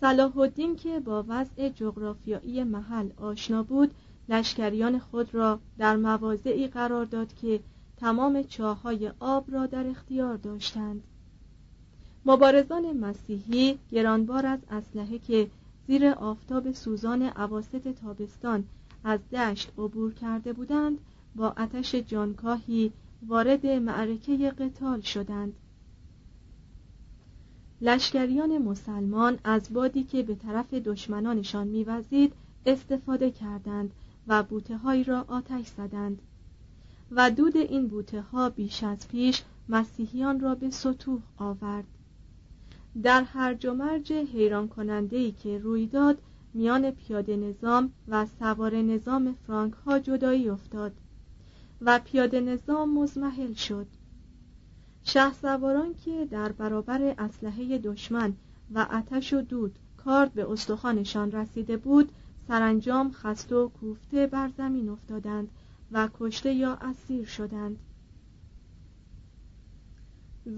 صلاح 0.00 0.38
الدین 0.38 0.76
که 0.76 1.00
با 1.00 1.24
وضع 1.28 1.68
جغرافیایی 1.68 2.64
محل 2.64 3.10
آشنا 3.16 3.62
بود 3.62 3.90
لشکریان 4.28 4.98
خود 4.98 5.34
را 5.34 5.58
در 5.78 5.96
مواضعی 5.96 6.68
قرار 6.68 7.04
داد 7.04 7.34
که 7.34 7.60
تمام 7.96 8.42
چاهای 8.42 9.12
آب 9.20 9.44
را 9.52 9.66
در 9.66 9.86
اختیار 9.86 10.36
داشتند. 10.36 11.02
مبارزان 12.26 12.92
مسیحی 12.92 13.78
گرانبار 13.92 14.46
از 14.46 14.58
اسلحه 14.70 15.18
که 15.18 15.50
زیر 15.86 16.06
آفتاب 16.06 16.72
سوزان 16.72 17.22
عواست 17.22 17.76
تابستان 17.76 18.64
از 19.04 19.20
دشت 19.32 19.72
عبور 19.78 20.14
کرده 20.14 20.52
بودند 20.52 20.98
با 21.36 21.54
آتش 21.56 21.94
جانکاهی 21.94 22.92
وارد 23.26 23.66
معرکه 23.66 24.50
قتال 24.50 25.00
شدند. 25.00 25.52
لشکریان 27.80 28.58
مسلمان 28.58 29.38
از 29.44 29.72
بادی 29.72 30.04
که 30.04 30.22
به 30.22 30.34
طرف 30.34 30.74
دشمنانشان 30.74 31.66
میوزید 31.66 32.32
استفاده 32.66 33.30
کردند 33.30 33.90
و 34.28 34.42
بوته 34.42 34.76
هایی 34.76 35.04
را 35.04 35.24
آتش 35.28 35.66
زدند. 35.66 36.22
و 37.10 37.30
دود 37.30 37.56
این 37.56 37.88
بوته 37.88 38.20
ها 38.20 38.50
بیش 38.50 38.84
از 38.84 39.08
پیش 39.08 39.42
مسیحیان 39.68 40.40
را 40.40 40.54
به 40.54 40.70
سطوح 40.70 41.20
آورد. 41.36 41.84
در 43.02 43.22
هرج 43.22 43.66
و 43.66 43.74
مرج 43.74 44.12
حیران 44.12 44.68
کننده 44.68 45.16
ای 45.16 45.32
که 45.32 45.58
روی 45.58 45.86
داد 45.86 46.18
میان 46.54 46.90
پیاده 46.90 47.36
نظام 47.36 47.92
و 48.08 48.26
سوار 48.26 48.76
نظام 48.76 49.34
فرانک 49.46 49.72
ها 49.72 49.98
جدایی 49.98 50.48
افتاد 50.48 50.92
و 51.80 52.00
پیاده 52.04 52.40
نظام 52.40 52.98
مزمحل 52.98 53.52
شد. 53.52 53.86
شه 55.04 55.32
سواران 55.32 55.94
که 56.04 56.28
در 56.30 56.52
برابر 56.52 57.14
اسلحه 57.18 57.78
دشمن 57.78 58.32
و 58.74 58.78
آتش 58.78 59.32
و 59.32 59.40
دود 59.40 59.78
کارد 59.96 60.32
به 60.32 60.52
استخوانشان 60.52 61.32
رسیده 61.32 61.76
بود 61.76 62.12
سرانجام 62.48 63.12
خسته 63.12 63.56
و 63.56 63.68
کوفته 63.68 64.26
بر 64.26 64.50
زمین 64.56 64.88
افتادند 64.88 65.48
و 65.92 66.08
کشته 66.20 66.52
یا 66.52 66.74
اسیر 66.74 67.24
شدند. 67.24 67.78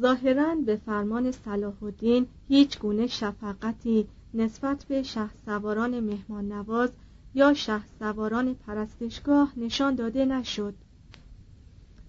ظاهرا 0.01 0.55
به 0.55 0.77
فرمان 0.77 1.33
صلاح 1.33 1.83
الدین 1.83 2.27
هیچ 2.49 2.79
گونه 2.79 3.07
شفقتی 3.07 4.07
نسبت 4.35 4.85
به 4.85 5.03
شه 5.03 5.31
سواران 5.47 6.01
مهمان 6.01 6.53
نواز 6.53 6.91
یا 7.35 7.55
شه 7.55 7.81
سواران 7.99 8.55
پرستشگاه 8.55 9.53
نشان 9.57 9.95
داده 9.95 10.25
نشد. 10.25 10.75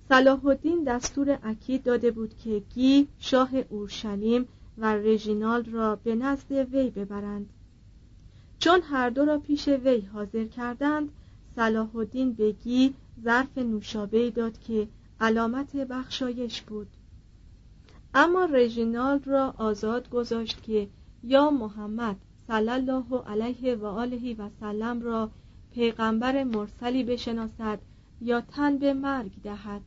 صلاح 0.10 0.46
الدین 0.46 0.84
دستور 0.84 1.40
اکید 1.44 1.84
داده 1.84 2.12
بود 2.12 2.38
که 2.38 2.64
گی 2.76 3.08
شاه 3.20 3.50
اورشلیم 3.70 4.48
و 4.78 4.96
رژینالد 4.96 5.68
را 5.68 5.96
به 5.96 6.16
نزد 6.16 6.52
وی 6.52 6.90
ببرند. 6.90 7.50
چون 8.60 8.82
هر 8.82 9.10
دو 9.10 9.26
را 9.26 9.38
پیش 9.40 9.68
وی 9.68 10.02
حاضر 10.02 10.46
کردند 10.46 11.10
صلاح 11.56 11.96
الدین 11.96 12.34
به 12.34 12.52
گی 12.52 12.94
ظرف 13.24 13.58
نوشابه 13.58 14.30
داد 14.30 14.60
که 14.60 14.88
علامت 15.22 15.76
بخشایش 15.76 16.62
بود. 16.62 16.88
اما 18.14 18.46
رژینالد 18.46 19.28
را 19.28 19.54
آزاد 19.58 20.10
گذاشت 20.10 20.64
که 20.64 20.88
یا 21.24 21.50
محمد 21.50 22.16
صلی 22.48 22.70
الله 22.70 23.24
علیه 23.28 23.76
و 23.76 23.86
آله 23.86 24.36
و 24.36 24.50
سلم 24.60 25.02
را 25.02 25.30
پیغمبر 25.72 26.44
مرسلی 26.44 27.04
بشناسد 27.04 27.80
یا 28.22 28.42
تن 28.42 28.78
به 28.78 28.94
مرگ 28.94 29.32
دهد. 29.44 29.82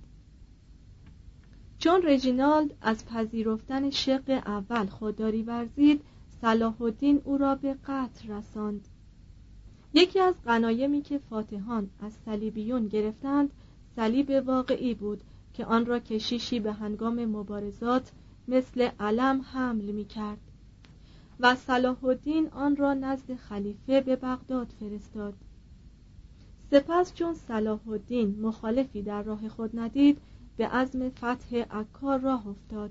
چون 1.78 2.02
رژینالد 2.02 2.70
از 2.80 3.06
پذیرفتن 3.06 3.90
شق 3.90 4.42
اول 4.46 4.87
خودداری 4.87 5.42
ورزید 5.42 6.00
صلاح 6.40 6.83
الدین 6.83 7.20
او 7.24 7.38
را 7.38 7.55
به 7.55 7.76
قتل 7.87 8.29
رساند. 8.29 8.88
یکی 9.94 10.20
از 10.20 10.35
غنایمی 10.44 11.03
که 11.03 11.18
فاتحان 11.18 11.90
از 12.00 12.12
صلیبیون 12.24 12.88
گرفتند 12.88 13.50
صلیب 13.96 14.42
واقعی 14.46 14.94
بود 14.94 15.20
که 15.55 15.64
آن 15.64 15.87
را 15.87 15.98
کشیشی 15.98 16.61
به 16.61 16.72
هنگام 16.72 17.24
مبارزات 17.24 18.12
مثل 18.48 18.88
علم 19.00 19.40
حمل 19.53 19.85
می 19.85 20.05
کرد 20.05 20.38
و 21.40 21.55
صلاح 21.55 22.05
الدین 22.05 22.48
آن 22.48 22.76
را 22.76 22.94
نزد 22.94 23.35
خلیفه 23.35 24.00
به 24.00 24.16
بغداد 24.16 24.72
فرستاد. 24.81 25.35
سپس 26.70 27.14
چون 27.14 27.35
صلاح 27.35 27.88
الدین 27.88 28.40
مخالفی 28.40 29.03
در 29.03 29.22
راه 29.22 29.48
خود 29.48 29.79
ندید 29.79 30.18
به 30.57 30.66
عزم 30.66 31.09
فتح 31.09 31.57
عکار 31.57 32.18
راه 32.18 32.48
افتاد. 32.48 32.90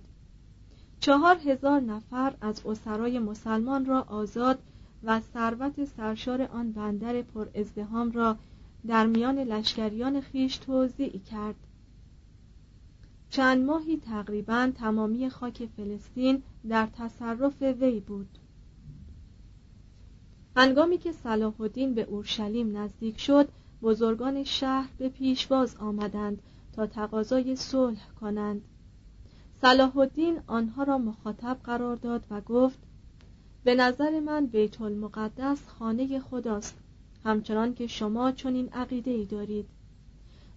چهار 1.00 1.38
هزار 1.38 1.80
نفر 1.80 2.34
از 2.42 2.66
اسرای 2.66 3.20
مسلمان 3.20 3.86
را 3.86 4.02
آزاد 4.02 4.60
و 5.04 5.20
ثروت 5.20 5.86
سرشار 5.86 6.42
آن 6.42 6.72
بندر 6.72 7.22
پر 7.22 7.48
ازدهام 7.56 8.12
را 8.12 8.38
در 8.88 9.06
میان 9.06 9.40
لشکریان 9.40 10.22
خیش 10.22 10.58
توضیع 10.58 11.20
کرد. 11.20 11.56
چند 13.30 13.66
ماهی 13.66 13.98
تقریبا 13.98 14.72
تمامی 14.76 15.30
خاک 15.30 15.70
فلسطین 15.78 16.44
در 16.70 16.88
تصرف 16.98 17.62
وی 17.62 18.00
بود. 18.00 18.28
هنگامی 20.56 20.98
که 20.98 21.12
صلاح 21.12 21.62
الدین 21.62 21.94
به 21.94 22.04
اورشلیم 22.04 22.78
نزدیک 22.78 23.20
شد 23.20 23.50
بزرگان 23.82 24.44
شهر 24.44 24.90
به 24.98 25.10
پیشواز 25.10 25.76
آمدند 25.76 26.42
تا 26.74 26.88
تقاضای 26.88 27.56
صلح 27.56 28.10
کنند. 28.22 28.62
صلاح 29.62 29.98
الدین 29.98 30.39
آنها 30.48 30.84
را 30.84 30.98
مخاطب 30.98 31.58
قرار 31.63 31.95
داد 31.95 32.26
و 32.30 32.41
گفت 32.41 32.80
به 33.63 33.76
نظر 33.76 34.19
من 34.19 34.45
بیت 34.45 34.82
المقدس 34.82 35.67
خانه 35.67 36.19
خداست 36.19 36.78
همچنان 37.26 37.74
که 37.74 37.88
شما 37.88 38.32
چنین 38.32 38.69
عقیده 38.69 39.12
ای 39.12 39.26
دارید. 39.26 39.65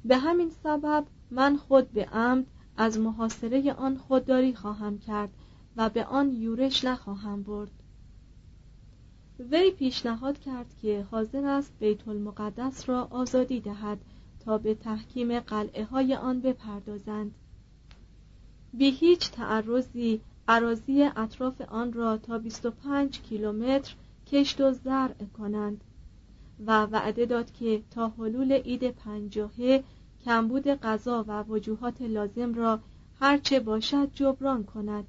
به 0.05 0.17
همین 0.17 0.51
سبب 0.51 1.05
من 1.31 1.57
خود 1.57 1.93
به 1.93 2.05
عمد 2.05 2.47
از 2.77 2.99
محاصره 2.99 3.73
آن 3.73 3.97
خودداری 3.97 4.55
خواهم 4.55 4.99
کرد 4.99 5.31
و 5.77 5.89
به 5.89 6.05
آن 6.05 6.33
یورش 6.33 6.85
نخواهم 6.85 7.43
برد. 7.43 7.71
وی 9.51 9.71
پیشنهاد 9.71 10.39
کرد 10.39 10.75
که 10.83 11.07
حاضر 11.11 11.47
است 11.47 11.73
بیت 11.79 12.09
المقدس 12.09 12.89
را 12.89 13.09
آزادی 13.11 13.61
دهد 13.61 13.99
تا 14.45 14.59
به 14.59 14.75
تحکیم 14.75 15.41
قلعه 15.41 15.85
های 15.85 16.15
آن 16.15 16.41
بپردازند. 16.41 17.35
بی 18.75 18.91
هیچ 18.91 19.31
تعرضی 19.31 20.21
عراضی 20.49 21.03
اطراف 21.17 21.61
آن 21.61 21.93
را 21.93 22.17
تا 22.17 22.39
25 22.39 23.21
کیلومتر 23.21 23.95
کشت 24.27 24.61
و 24.61 24.73
زرع 24.73 25.25
کنند 25.39 25.85
و 26.67 26.87
وعده 26.87 27.27
داد 27.27 27.53
که 27.53 27.83
تا 27.91 28.09
حلول 28.09 28.53
عید 28.53 28.91
پنجاهه 28.91 29.85
کمبود 30.25 30.69
غذا 30.69 31.25
و 31.29 31.43
وجوهات 31.43 32.03
لازم 32.03 32.55
را 32.55 32.81
هرچه 33.21 33.61
باشد 33.61 34.11
جبران 34.15 34.65
کند 34.65 35.05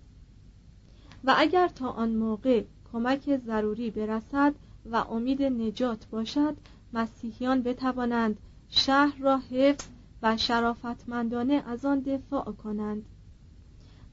و 1.23 1.34
اگر 1.38 1.67
تا 1.67 1.89
آن 1.89 2.15
موقع 2.15 2.63
کمک 2.93 3.38
ضروری 3.38 3.91
برسد 3.91 4.54
و 4.91 4.95
امید 4.95 5.43
نجات 5.43 6.08
باشد 6.12 6.56
مسیحیان 6.93 7.62
بتوانند 7.62 8.38
شهر 8.69 9.17
را 9.19 9.38
حفظ 9.38 9.86
و 10.21 10.38
شرافتمندانه 10.38 11.63
از 11.67 11.86
آن 11.86 11.99
دفاع 11.99 12.43
کنند. 12.43 13.06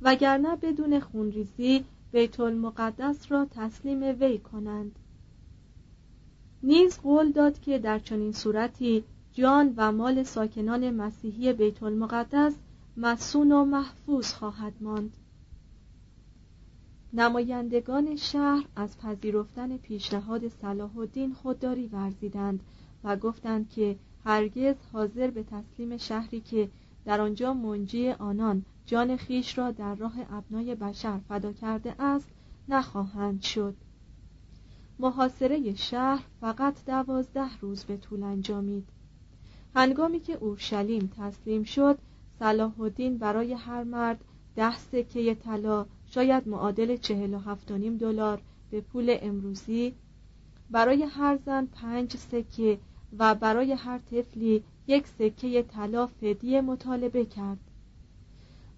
وگرنه 0.02 0.56
بدون 0.56 1.00
خونریزی 1.00 1.84
بیت 2.12 2.40
المقدس 2.40 3.32
را 3.32 3.46
تسلیم 3.50 4.02
وی 4.20 4.38
کنند. 4.38 4.98
نیز 6.62 6.98
قول 6.98 7.32
داد 7.32 7.60
که 7.60 7.78
در 7.78 7.98
چنین 7.98 8.32
صورتی 8.32 9.04
جان 9.32 9.74
و 9.76 9.92
مال 9.92 10.22
ساکنان 10.22 10.90
مسیحی 10.90 11.52
بیت 11.52 11.82
المقدس 11.82 12.54
مسون 12.96 13.52
و 13.52 13.64
محفوظ 13.64 14.32
خواهد 14.32 14.72
ماند. 14.80 15.16
نمایندگان 17.12 18.16
شهر 18.16 18.64
از 18.76 18.98
پذیرفتن 18.98 19.76
پیشنهاد 19.76 20.48
صلاح 20.48 20.98
الدین 20.98 21.32
خودداری 21.32 21.86
ورزیدند 21.86 22.60
و 23.04 23.16
گفتند 23.16 23.70
که 23.70 23.96
هرگز 24.24 24.74
حاضر 24.92 25.30
به 25.30 25.42
تسلیم 25.42 25.96
شهری 25.96 26.40
که 26.40 26.68
در 27.04 27.20
آنجا 27.20 27.54
منجی 27.54 28.10
آنان 28.10 28.64
جان 28.86 29.16
خیش 29.16 29.58
را 29.58 29.70
در 29.70 29.94
راه 29.94 30.14
ابنای 30.30 30.74
بشر 30.74 31.18
فدا 31.28 31.52
کرده 31.52 32.02
است 32.02 32.28
نخواهند 32.68 33.42
شد. 33.42 33.74
محاصره 34.98 35.74
شهر 35.74 36.24
فقط 36.40 36.84
دوازده 36.86 37.58
روز 37.60 37.84
به 37.84 37.96
طول 37.96 38.22
انجامید. 38.22 38.88
هنگامی 39.74 40.20
که 40.20 40.34
اورشلیم 40.34 41.12
تسلیم 41.18 41.64
شد 41.64 41.98
صلاح 42.38 42.80
الدین 42.80 43.18
برای 43.18 43.52
هر 43.52 43.84
مرد 43.84 44.24
ده 44.56 44.78
سکه 44.78 45.34
طلا 45.34 45.86
شاید 46.06 46.48
معادل 46.48 46.96
چهل 46.96 47.34
و 47.34 47.38
هفت 47.38 47.72
دلار 47.72 48.42
به 48.70 48.80
پول 48.80 49.16
امروزی 49.22 49.94
برای 50.70 51.02
هر 51.02 51.36
زن 51.36 51.66
پنج 51.66 52.16
سکه 52.16 52.78
و 53.18 53.34
برای 53.34 53.72
هر 53.72 53.98
طفلی 53.98 54.62
یک 54.90 55.06
سکه 55.06 55.62
طلا 55.62 56.06
فدیه 56.06 56.60
مطالبه 56.60 57.24
کرد. 57.24 57.58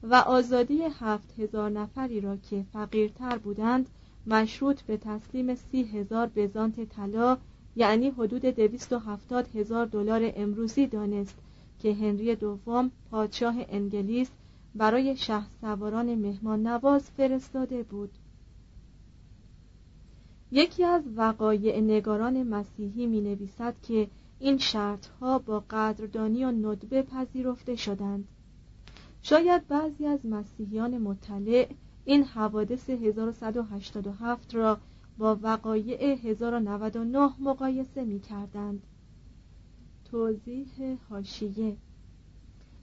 و 0.03 0.15
آزادی 0.15 0.83
هفت 0.83 1.41
هزار 1.41 1.71
نفری 1.71 2.21
را 2.21 2.37
که 2.37 2.65
فقیرتر 2.73 3.39
بودند 3.39 3.89
مشروط 4.27 4.83
به 4.83 4.97
تسلیم 4.97 5.55
سی 5.55 5.83
هزار 5.83 6.31
بزانت 6.37 6.81
طلا 6.85 7.37
یعنی 7.77 8.11
حدود 8.11 8.43
دویست 8.43 8.93
و 8.93 8.99
هفتاد 8.99 9.57
هزار 9.57 9.87
دلار 9.87 10.33
امروزی 10.37 10.87
دانست 10.87 11.35
که 11.79 11.95
هنری 11.95 12.35
دوم 12.35 12.91
پادشاه 13.11 13.55
انگلیس 13.69 14.31
برای 14.75 15.17
شه 15.17 15.43
سواران 15.61 16.15
مهمان 16.15 16.67
نواز 16.67 17.11
فرستاده 17.11 17.83
بود. 17.83 18.11
یکی 20.51 20.85
از 20.85 21.03
وقایع 21.17 21.81
نگاران 21.81 22.43
مسیحی 22.43 23.07
می 23.07 23.21
نویسد 23.21 23.75
که 23.83 24.09
این 24.43 24.59
شرطها 24.59 25.39
با 25.39 25.65
قدردانی 25.71 26.45
و 26.45 26.51
ندبه 26.51 27.03
پذیرفته 27.03 27.77
شدند. 27.77 28.29
شاید 29.23 29.69
بعضی 29.69 30.07
از 30.07 30.27
مسیحیان 30.27 30.99
مطلع 30.99 31.69
این 32.05 32.25
حوادث 32.25 32.91
1187 32.91 34.55
را 34.55 34.79
با 35.19 35.39
وقایع 35.43 36.03
1099 36.03 37.31
مقایسه 37.41 38.05
می 38.05 38.21
کردند 38.21 38.83
توضیح 40.05 40.99
هاشیه 41.11 41.77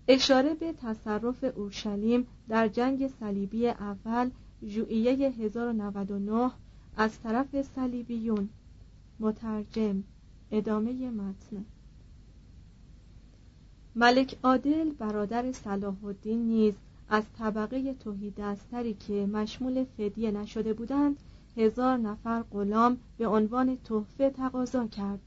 اشاره 0.08 0.54
به 0.54 0.74
تصرف 0.74 1.43
اورشلیم 1.43 2.28
در 2.50 2.67
جنگ 2.67 3.08
صلیبی 3.08 3.67
اول 3.67 4.30
ژوئیه 4.63 5.30
1099 5.30 6.52
از 6.98 7.19
طرف 7.19 7.62
صلیبیون. 7.62 8.50
مترجم 9.19 10.04
ادامه 10.51 11.12
متن. 11.12 11.65
ملک 13.95 14.38
عادل 14.43 14.91
برادر 14.91 15.51
صلاح 15.51 16.05
الدین 16.05 16.47
نیز 16.47 16.73
از 17.09 17.23
طبقه 17.38 17.93
توحیدستری 17.93 18.93
که 18.93 19.13
مشمول 19.25 19.85
فدیه 19.97 20.31
نشده 20.31 20.73
بودند 20.73 21.17
هزار 21.57 21.97
نفر 21.97 22.41
غلام 22.41 22.97
به 23.17 23.27
عنوان 23.27 23.77
تحفه 23.83 24.29
تقاضا 24.29 24.88
کرد. 24.88 25.19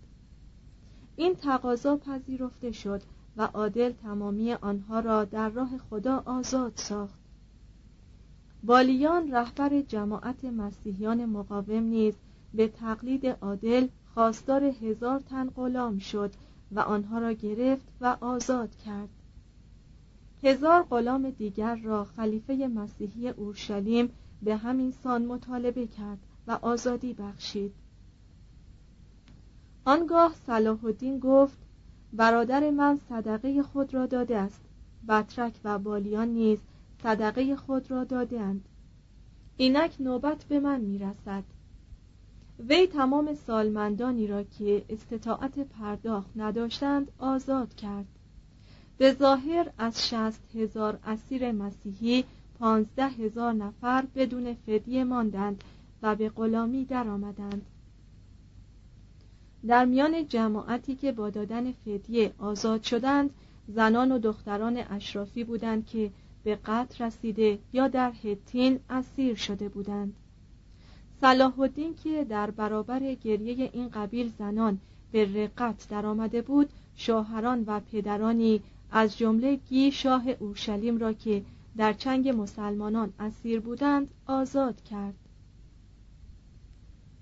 این 1.17 1.35
تقاضا 1.35 1.97
پذیرفته 1.97 2.73
شد 2.73 3.03
و 3.37 3.43
عادل 3.43 3.93
تمامی 3.93 4.53
آنها 4.53 5.01
را 5.01 5.25
در 5.25 5.49
راه 5.49 5.79
خدا 5.91 6.23
آزاد 6.27 6.73
ساخت. 6.75 7.19
بالیان 8.63 9.31
رهبر 9.31 9.81
جماعت 9.81 10.45
مسیحیان 10.45 11.25
مقاوم 11.25 11.83
نیز 11.83 12.15
به 12.55 12.69
تقلید 12.69 13.27
عادل 13.27 13.89
خواستار 14.15 14.65
هزار 14.65 15.21
تن 15.21 15.51
غلام 15.51 15.99
شد 15.99 16.33
و 16.73 16.81
آنها 16.81 17.19
را 17.19 17.33
گرفت 17.33 17.89
و 18.01 18.17
آزاد 18.21 18.77
کرد. 18.77 19.09
هزار 20.43 20.83
غلام 20.83 21.31
دیگر 21.31 21.77
را 21.77 22.05
خلیفه 22.05 22.55
مسیحی 22.75 23.29
اورشلیم 23.29 24.11
به 24.43 24.57
همین 24.57 24.91
سان 24.91 25.27
مطالبه 25.27 25.87
کرد 25.87 26.19
و 26.47 26.59
آزادی 26.63 27.15
بخشید. 27.15 27.75
آنگاه 29.85 30.35
صلاح 30.47 30.85
الدین 30.85 31.19
گفت 31.19 31.59
برادر 32.13 32.71
من 32.71 33.01
صدقه 33.09 33.63
خود 33.63 33.95
را 33.95 34.07
داده 34.07 34.39
است. 34.39 34.61
بطرک 35.09 35.55
و 35.65 35.79
بالیان 35.79 36.29
نیز 36.29 36.59
صدقه 37.03 37.57
خود 37.57 37.91
را 37.91 38.05
دادهاند 38.05 38.69
اینک 39.57 39.97
نوبت 40.01 40.45
به 40.45 40.61
من 40.61 40.81
می‌رسد. 40.81 41.45
وی 42.69 42.87
تمام 42.87 43.35
سالمندانی 43.35 44.27
را 44.27 44.43
که 44.43 44.85
استطاعت 44.89 45.59
پرداخت 45.59 46.31
نداشتند 46.37 47.13
آزاد 47.19 47.75
کرد. 47.75 48.07
به 48.99 49.13
ظاهر 49.13 49.71
از 49.79 50.09
شست 50.09 50.41
هزار 50.55 50.99
اسیر 51.07 51.53
مسیحی 51.53 52.25
پانزده 52.59 53.09
هزار 53.09 53.53
نفر 53.53 54.05
بدون 54.15 54.55
فدیه 54.55 55.05
ماندند 55.05 55.65
و 56.03 56.17
به 56.17 56.29
غلامی 56.29 56.85
درآمدند. 56.85 57.67
در 59.67 59.85
میان 59.85 60.29
جماعتی 60.29 60.95
که 60.95 61.13
با 61.13 61.31
دادن 61.31 61.73
فدیه 61.73 62.33
آزاد 62.39 62.83
شدند 62.83 63.31
زنان 63.69 64.13
و 64.13 64.19
دختران 64.19 64.77
اشرافی 64.77 65.45
بودند 65.45 65.87
که 65.87 66.11
به 66.45 66.59
قتل 66.65 67.05
رسیده 67.05 67.59
یا 67.73 67.89
در 67.89 68.13
هتین 68.25 68.81
اسیر 68.91 69.35
شده 69.35 69.69
بودند. 69.69 70.17
صلاح 71.23 71.61
الدین 71.61 71.95
که 72.05 72.25
در 72.25 72.51
برابر 72.51 73.15
گریه 73.15 73.71
این 73.73 73.89
قبیل 73.89 74.33
زنان 74.39 74.79
به 75.13 75.25
رقت 75.35 75.89
درآمده 75.91 76.43
بود 76.43 76.69
شوهران 76.97 77.65
و 77.67 77.81
پدرانی 77.81 78.61
از 78.91 79.19
جمله 79.19 79.57
گی 79.57 79.93
شاه 79.93 80.29
اورشلیم 80.29 80.99
را 80.99 81.13
که 81.13 81.43
در 81.77 81.93
چنگ 81.93 82.29
مسلمانان 82.29 83.13
اسیر 83.19 83.61
بودند 83.61 84.11
آزاد 84.27 84.83
کرد. 84.83 85.15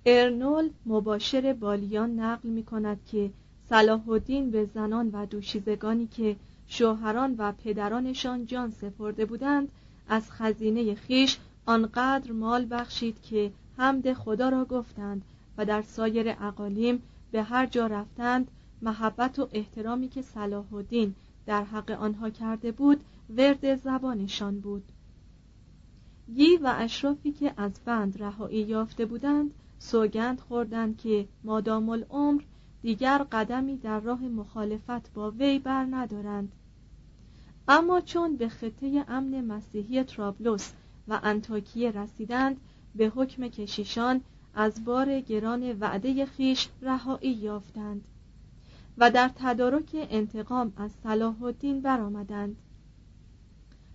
ارنول 0.07 0.71
مباشر 0.87 1.53
بالیان 1.53 2.21
نقل 2.21 2.49
می 2.49 2.63
کند 2.63 3.01
که 3.07 3.31
صلاح 3.69 4.09
الدین 4.09 4.51
به 4.51 4.65
زنان 4.65 5.11
و 5.13 5.27
دوشیزگانی 5.27 6.07
که 6.07 6.37
شوهران 6.69 7.35
و 7.39 7.53
پدرانشان 7.53 8.47
جان 8.47 8.71
سپرده 8.71 9.25
بودند 9.25 9.69
از 10.09 10.31
خزینه 10.31 10.95
خیش 10.95 11.39
آنقدر 11.67 12.33
مال 12.33 12.67
بخشید 12.71 13.23
که 13.23 13.53
حمد 13.77 14.13
خدا 14.13 14.49
را 14.49 14.65
گفتند 14.65 15.23
و 15.59 15.65
در 15.65 15.83
سایر 15.83 16.37
اقالیم 16.41 17.03
به 17.33 17.43
هر 17.43 17.67
جا 17.67 17.87
رفتند 17.87 18.51
محبت 18.83 19.39
و 19.39 19.49
احترامی 19.53 20.09
که 20.09 20.23
صلاح 20.23 20.75
الدین 20.75 21.15
در 21.47 21.65
حق 21.65 21.91
آنها 21.91 22.31
کرده 22.31 22.73
بود 22.73 23.01
ورد 23.37 23.77
زبانشان 23.77 24.61
بود. 24.61 24.83
گی 26.35 26.57
و 26.57 26.75
اشرافی 26.79 27.33
که 27.33 27.55
از 27.57 27.73
بند 27.85 28.23
رهایی 28.23 28.63
یافته 28.63 29.07
بودند 29.07 29.51
سوگند 29.79 30.41
خوردند 30.41 30.99
که 30.99 31.29
مادام 31.45 31.89
العمر 31.89 32.43
دیگر 32.83 33.19
قدمی 33.33 33.77
در 33.77 34.01
راه 34.01 34.23
مخالفت 34.23 35.15
با 35.15 35.31
وی 35.31 35.59
بر 35.59 35.87
ندارند. 35.91 36.53
اما 37.69 38.01
چون 38.01 38.37
به 38.37 38.49
خطه 38.49 39.05
امن 39.09 39.45
مسیحی 39.45 40.05
ترابلوس 40.05 40.73
و 41.09 41.21
انتاکیه 41.23 41.91
رسیدند 41.91 42.57
به 42.95 43.13
حکم 43.15 43.49
کشیشان 43.49 44.21
از 44.55 44.85
بار 44.85 45.21
گران 45.21 45.79
وعده 45.81 46.27
خیش 46.27 46.69
رهایی 46.83 47.33
یافتند 47.33 48.05
و 48.99 49.11
در 49.11 49.31
تدارک 49.37 49.91
انتقام 49.95 50.73
از 50.77 50.91
صلاح 51.03 51.43
الدین 51.43 51.81
برآمدند. 51.81 52.57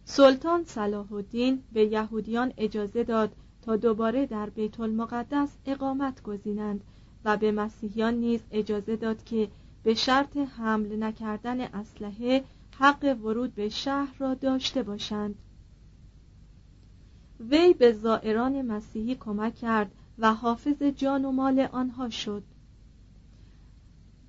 سلطان 0.06 0.64
صلاح 0.64 1.14
الدین 1.14 1.64
به 1.74 1.86
یهودیان 1.86 2.54
اجازه 2.58 3.04
داد 3.04 3.36
تا 3.62 3.76
دوباره 3.76 4.26
در 4.26 4.50
بیت 4.50 4.80
المقدس 4.80 5.50
اقامت 5.66 6.24
گزینند 6.24 6.82
و 7.26 7.38
به 7.38 7.52
مسیحیان 7.52 8.14
نیز 8.14 8.42
اجازه 8.52 8.96
داد 8.96 9.24
که 9.24 9.48
به 9.84 9.94
شرط 9.94 10.38
حمل 10.38 11.04
نکردن 11.04 11.62
اسلحه 11.62 12.44
حق 12.78 13.18
ورود 13.24 13.56
به 13.56 13.70
شهر 13.70 14.16
را 14.20 14.34
داشته 14.34 14.84
باشند. 14.84 15.36
وی 17.50 17.74
به 17.74 17.92
زائران 17.92 18.62
مسیحی 18.62 19.16
کمک 19.16 19.56
کرد 19.56 19.92
و 20.20 20.34
حافظ 20.34 20.84
جان 20.84 21.26
و 21.26 21.32
مال 21.32 21.60
آنها 21.60 22.10
شد. 22.10 22.44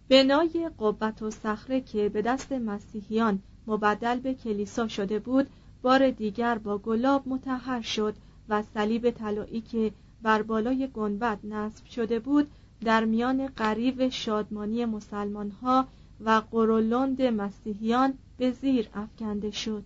بنای 0.09 0.70
قبت 0.79 1.22
و 1.22 1.31
صخره 1.31 1.81
که 1.81 2.09
به 2.09 2.22
دست 2.22 2.52
مسیحیان 2.52 3.42
مبدل 3.66 4.18
به 4.18 4.35
کلیسا 4.35 4.88
شده 4.88 5.18
بود 5.18 5.46
بار 5.83 6.11
دیگر 6.11 6.59
با 6.59 6.79
گلاب 6.79 7.22
متحر 7.29 7.81
شد 7.81 8.14
و 8.48 8.62
صلیب 8.74 9.11
طلایی 9.11 9.61
که 9.61 9.92
بر 10.22 10.42
بالای 10.42 10.88
گنبد 10.94 11.38
نصب 11.44 11.87
شده 11.87 12.18
بود 12.18 12.50
در 12.85 13.05
میان 13.05 13.46
قریب 13.46 14.09
شادمانی 14.09 14.85
مسلمان 14.85 15.50
ها 15.50 15.87
و 16.24 16.42
قرولند 16.50 17.22
مسیحیان 17.22 18.14
به 18.38 18.50
زیر 18.50 18.88
افکنده 18.94 19.50
شد. 19.50 19.85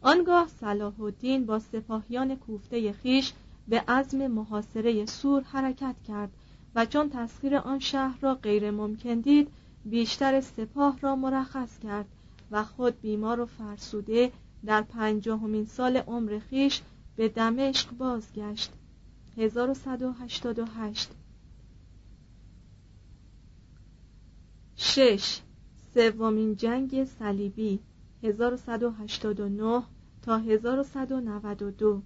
آنگاه 0.00 0.48
صلاح 0.60 1.00
الدین 1.00 1.46
با 1.46 1.58
سپاهیان 1.58 2.36
کوفته 2.36 2.92
خیش 2.92 3.32
به 3.68 3.80
عزم 3.80 4.26
محاصره 4.26 5.06
سور 5.06 5.42
حرکت 5.42 5.96
کرد 6.08 6.30
و 6.74 6.86
چون 6.86 7.10
تسخیر 7.10 7.56
آن 7.56 7.78
شهر 7.78 8.18
را 8.20 8.34
غیر 8.34 8.70
ممکن 8.70 9.20
دید 9.20 9.48
بیشتر 9.84 10.40
سپاه 10.40 10.98
را 11.00 11.16
مرخص 11.16 11.78
کرد 11.78 12.06
و 12.50 12.64
خود 12.64 13.00
بیمار 13.00 13.40
و 13.40 13.46
فرسوده 13.46 14.32
در 14.64 14.82
پنجاهمین 14.82 15.66
سال 15.66 15.96
عمر 15.96 16.38
خیش 16.38 16.82
به 17.16 17.28
دمشق 17.28 17.90
بازگشت. 17.90 18.72
1188 19.36 21.10
شش. 24.76 25.40
سومین 25.94 26.56
جنگ 26.56 27.04
صلیبی. 27.04 27.78
1189 28.22 29.82
تا 30.22 30.38
1192 30.38 32.02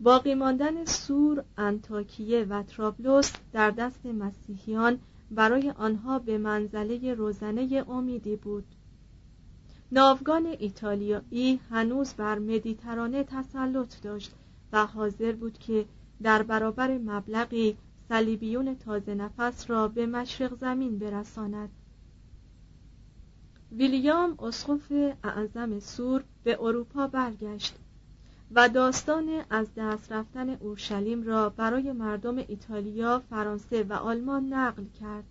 باقی 0.00 0.34
ماندن 0.34 0.84
سور، 0.84 1.44
انتاکیه 1.56 2.44
و 2.44 2.62
ترابلوس 2.62 3.32
در 3.52 3.70
دست 3.70 4.06
مسیحیان 4.06 4.98
برای 5.30 5.70
آنها 5.70 6.18
به 6.18 6.38
منزله 6.38 7.14
روزنه 7.14 7.84
امیدی 7.90 8.36
بود. 8.36 8.64
ناوگان 9.92 10.46
ایتالیایی 10.46 11.60
هنوز 11.70 12.14
بر 12.14 12.38
مدیترانه 12.38 13.24
تسلط 13.24 14.02
داشت 14.02 14.32
و 14.72 14.86
حاضر 14.86 15.32
بود 15.32 15.58
که 15.58 15.84
در 16.22 16.42
برابر 16.42 16.98
مبلغی 16.98 17.76
صلیبیون 18.08 18.74
تازه 18.74 19.14
نفس 19.14 19.70
را 19.70 19.88
به 19.88 20.06
مشرق 20.06 20.54
زمین 20.54 20.98
برساند. 20.98 21.70
ویلیام 23.76 24.34
اسقف 24.38 24.92
اعظم 25.24 25.78
سور 25.78 26.24
به 26.44 26.58
اروپا 26.60 27.06
برگشت 27.06 27.74
و 28.50 28.68
داستان 28.68 29.44
از 29.50 29.66
دست 29.76 30.12
رفتن 30.12 30.48
اورشلیم 30.50 31.22
را 31.22 31.48
برای 31.48 31.92
مردم 31.92 32.36
ایتالیا، 32.36 33.22
فرانسه 33.30 33.82
و 33.82 33.92
آلمان 33.92 34.52
نقل 34.52 34.84
کرد. 35.00 35.24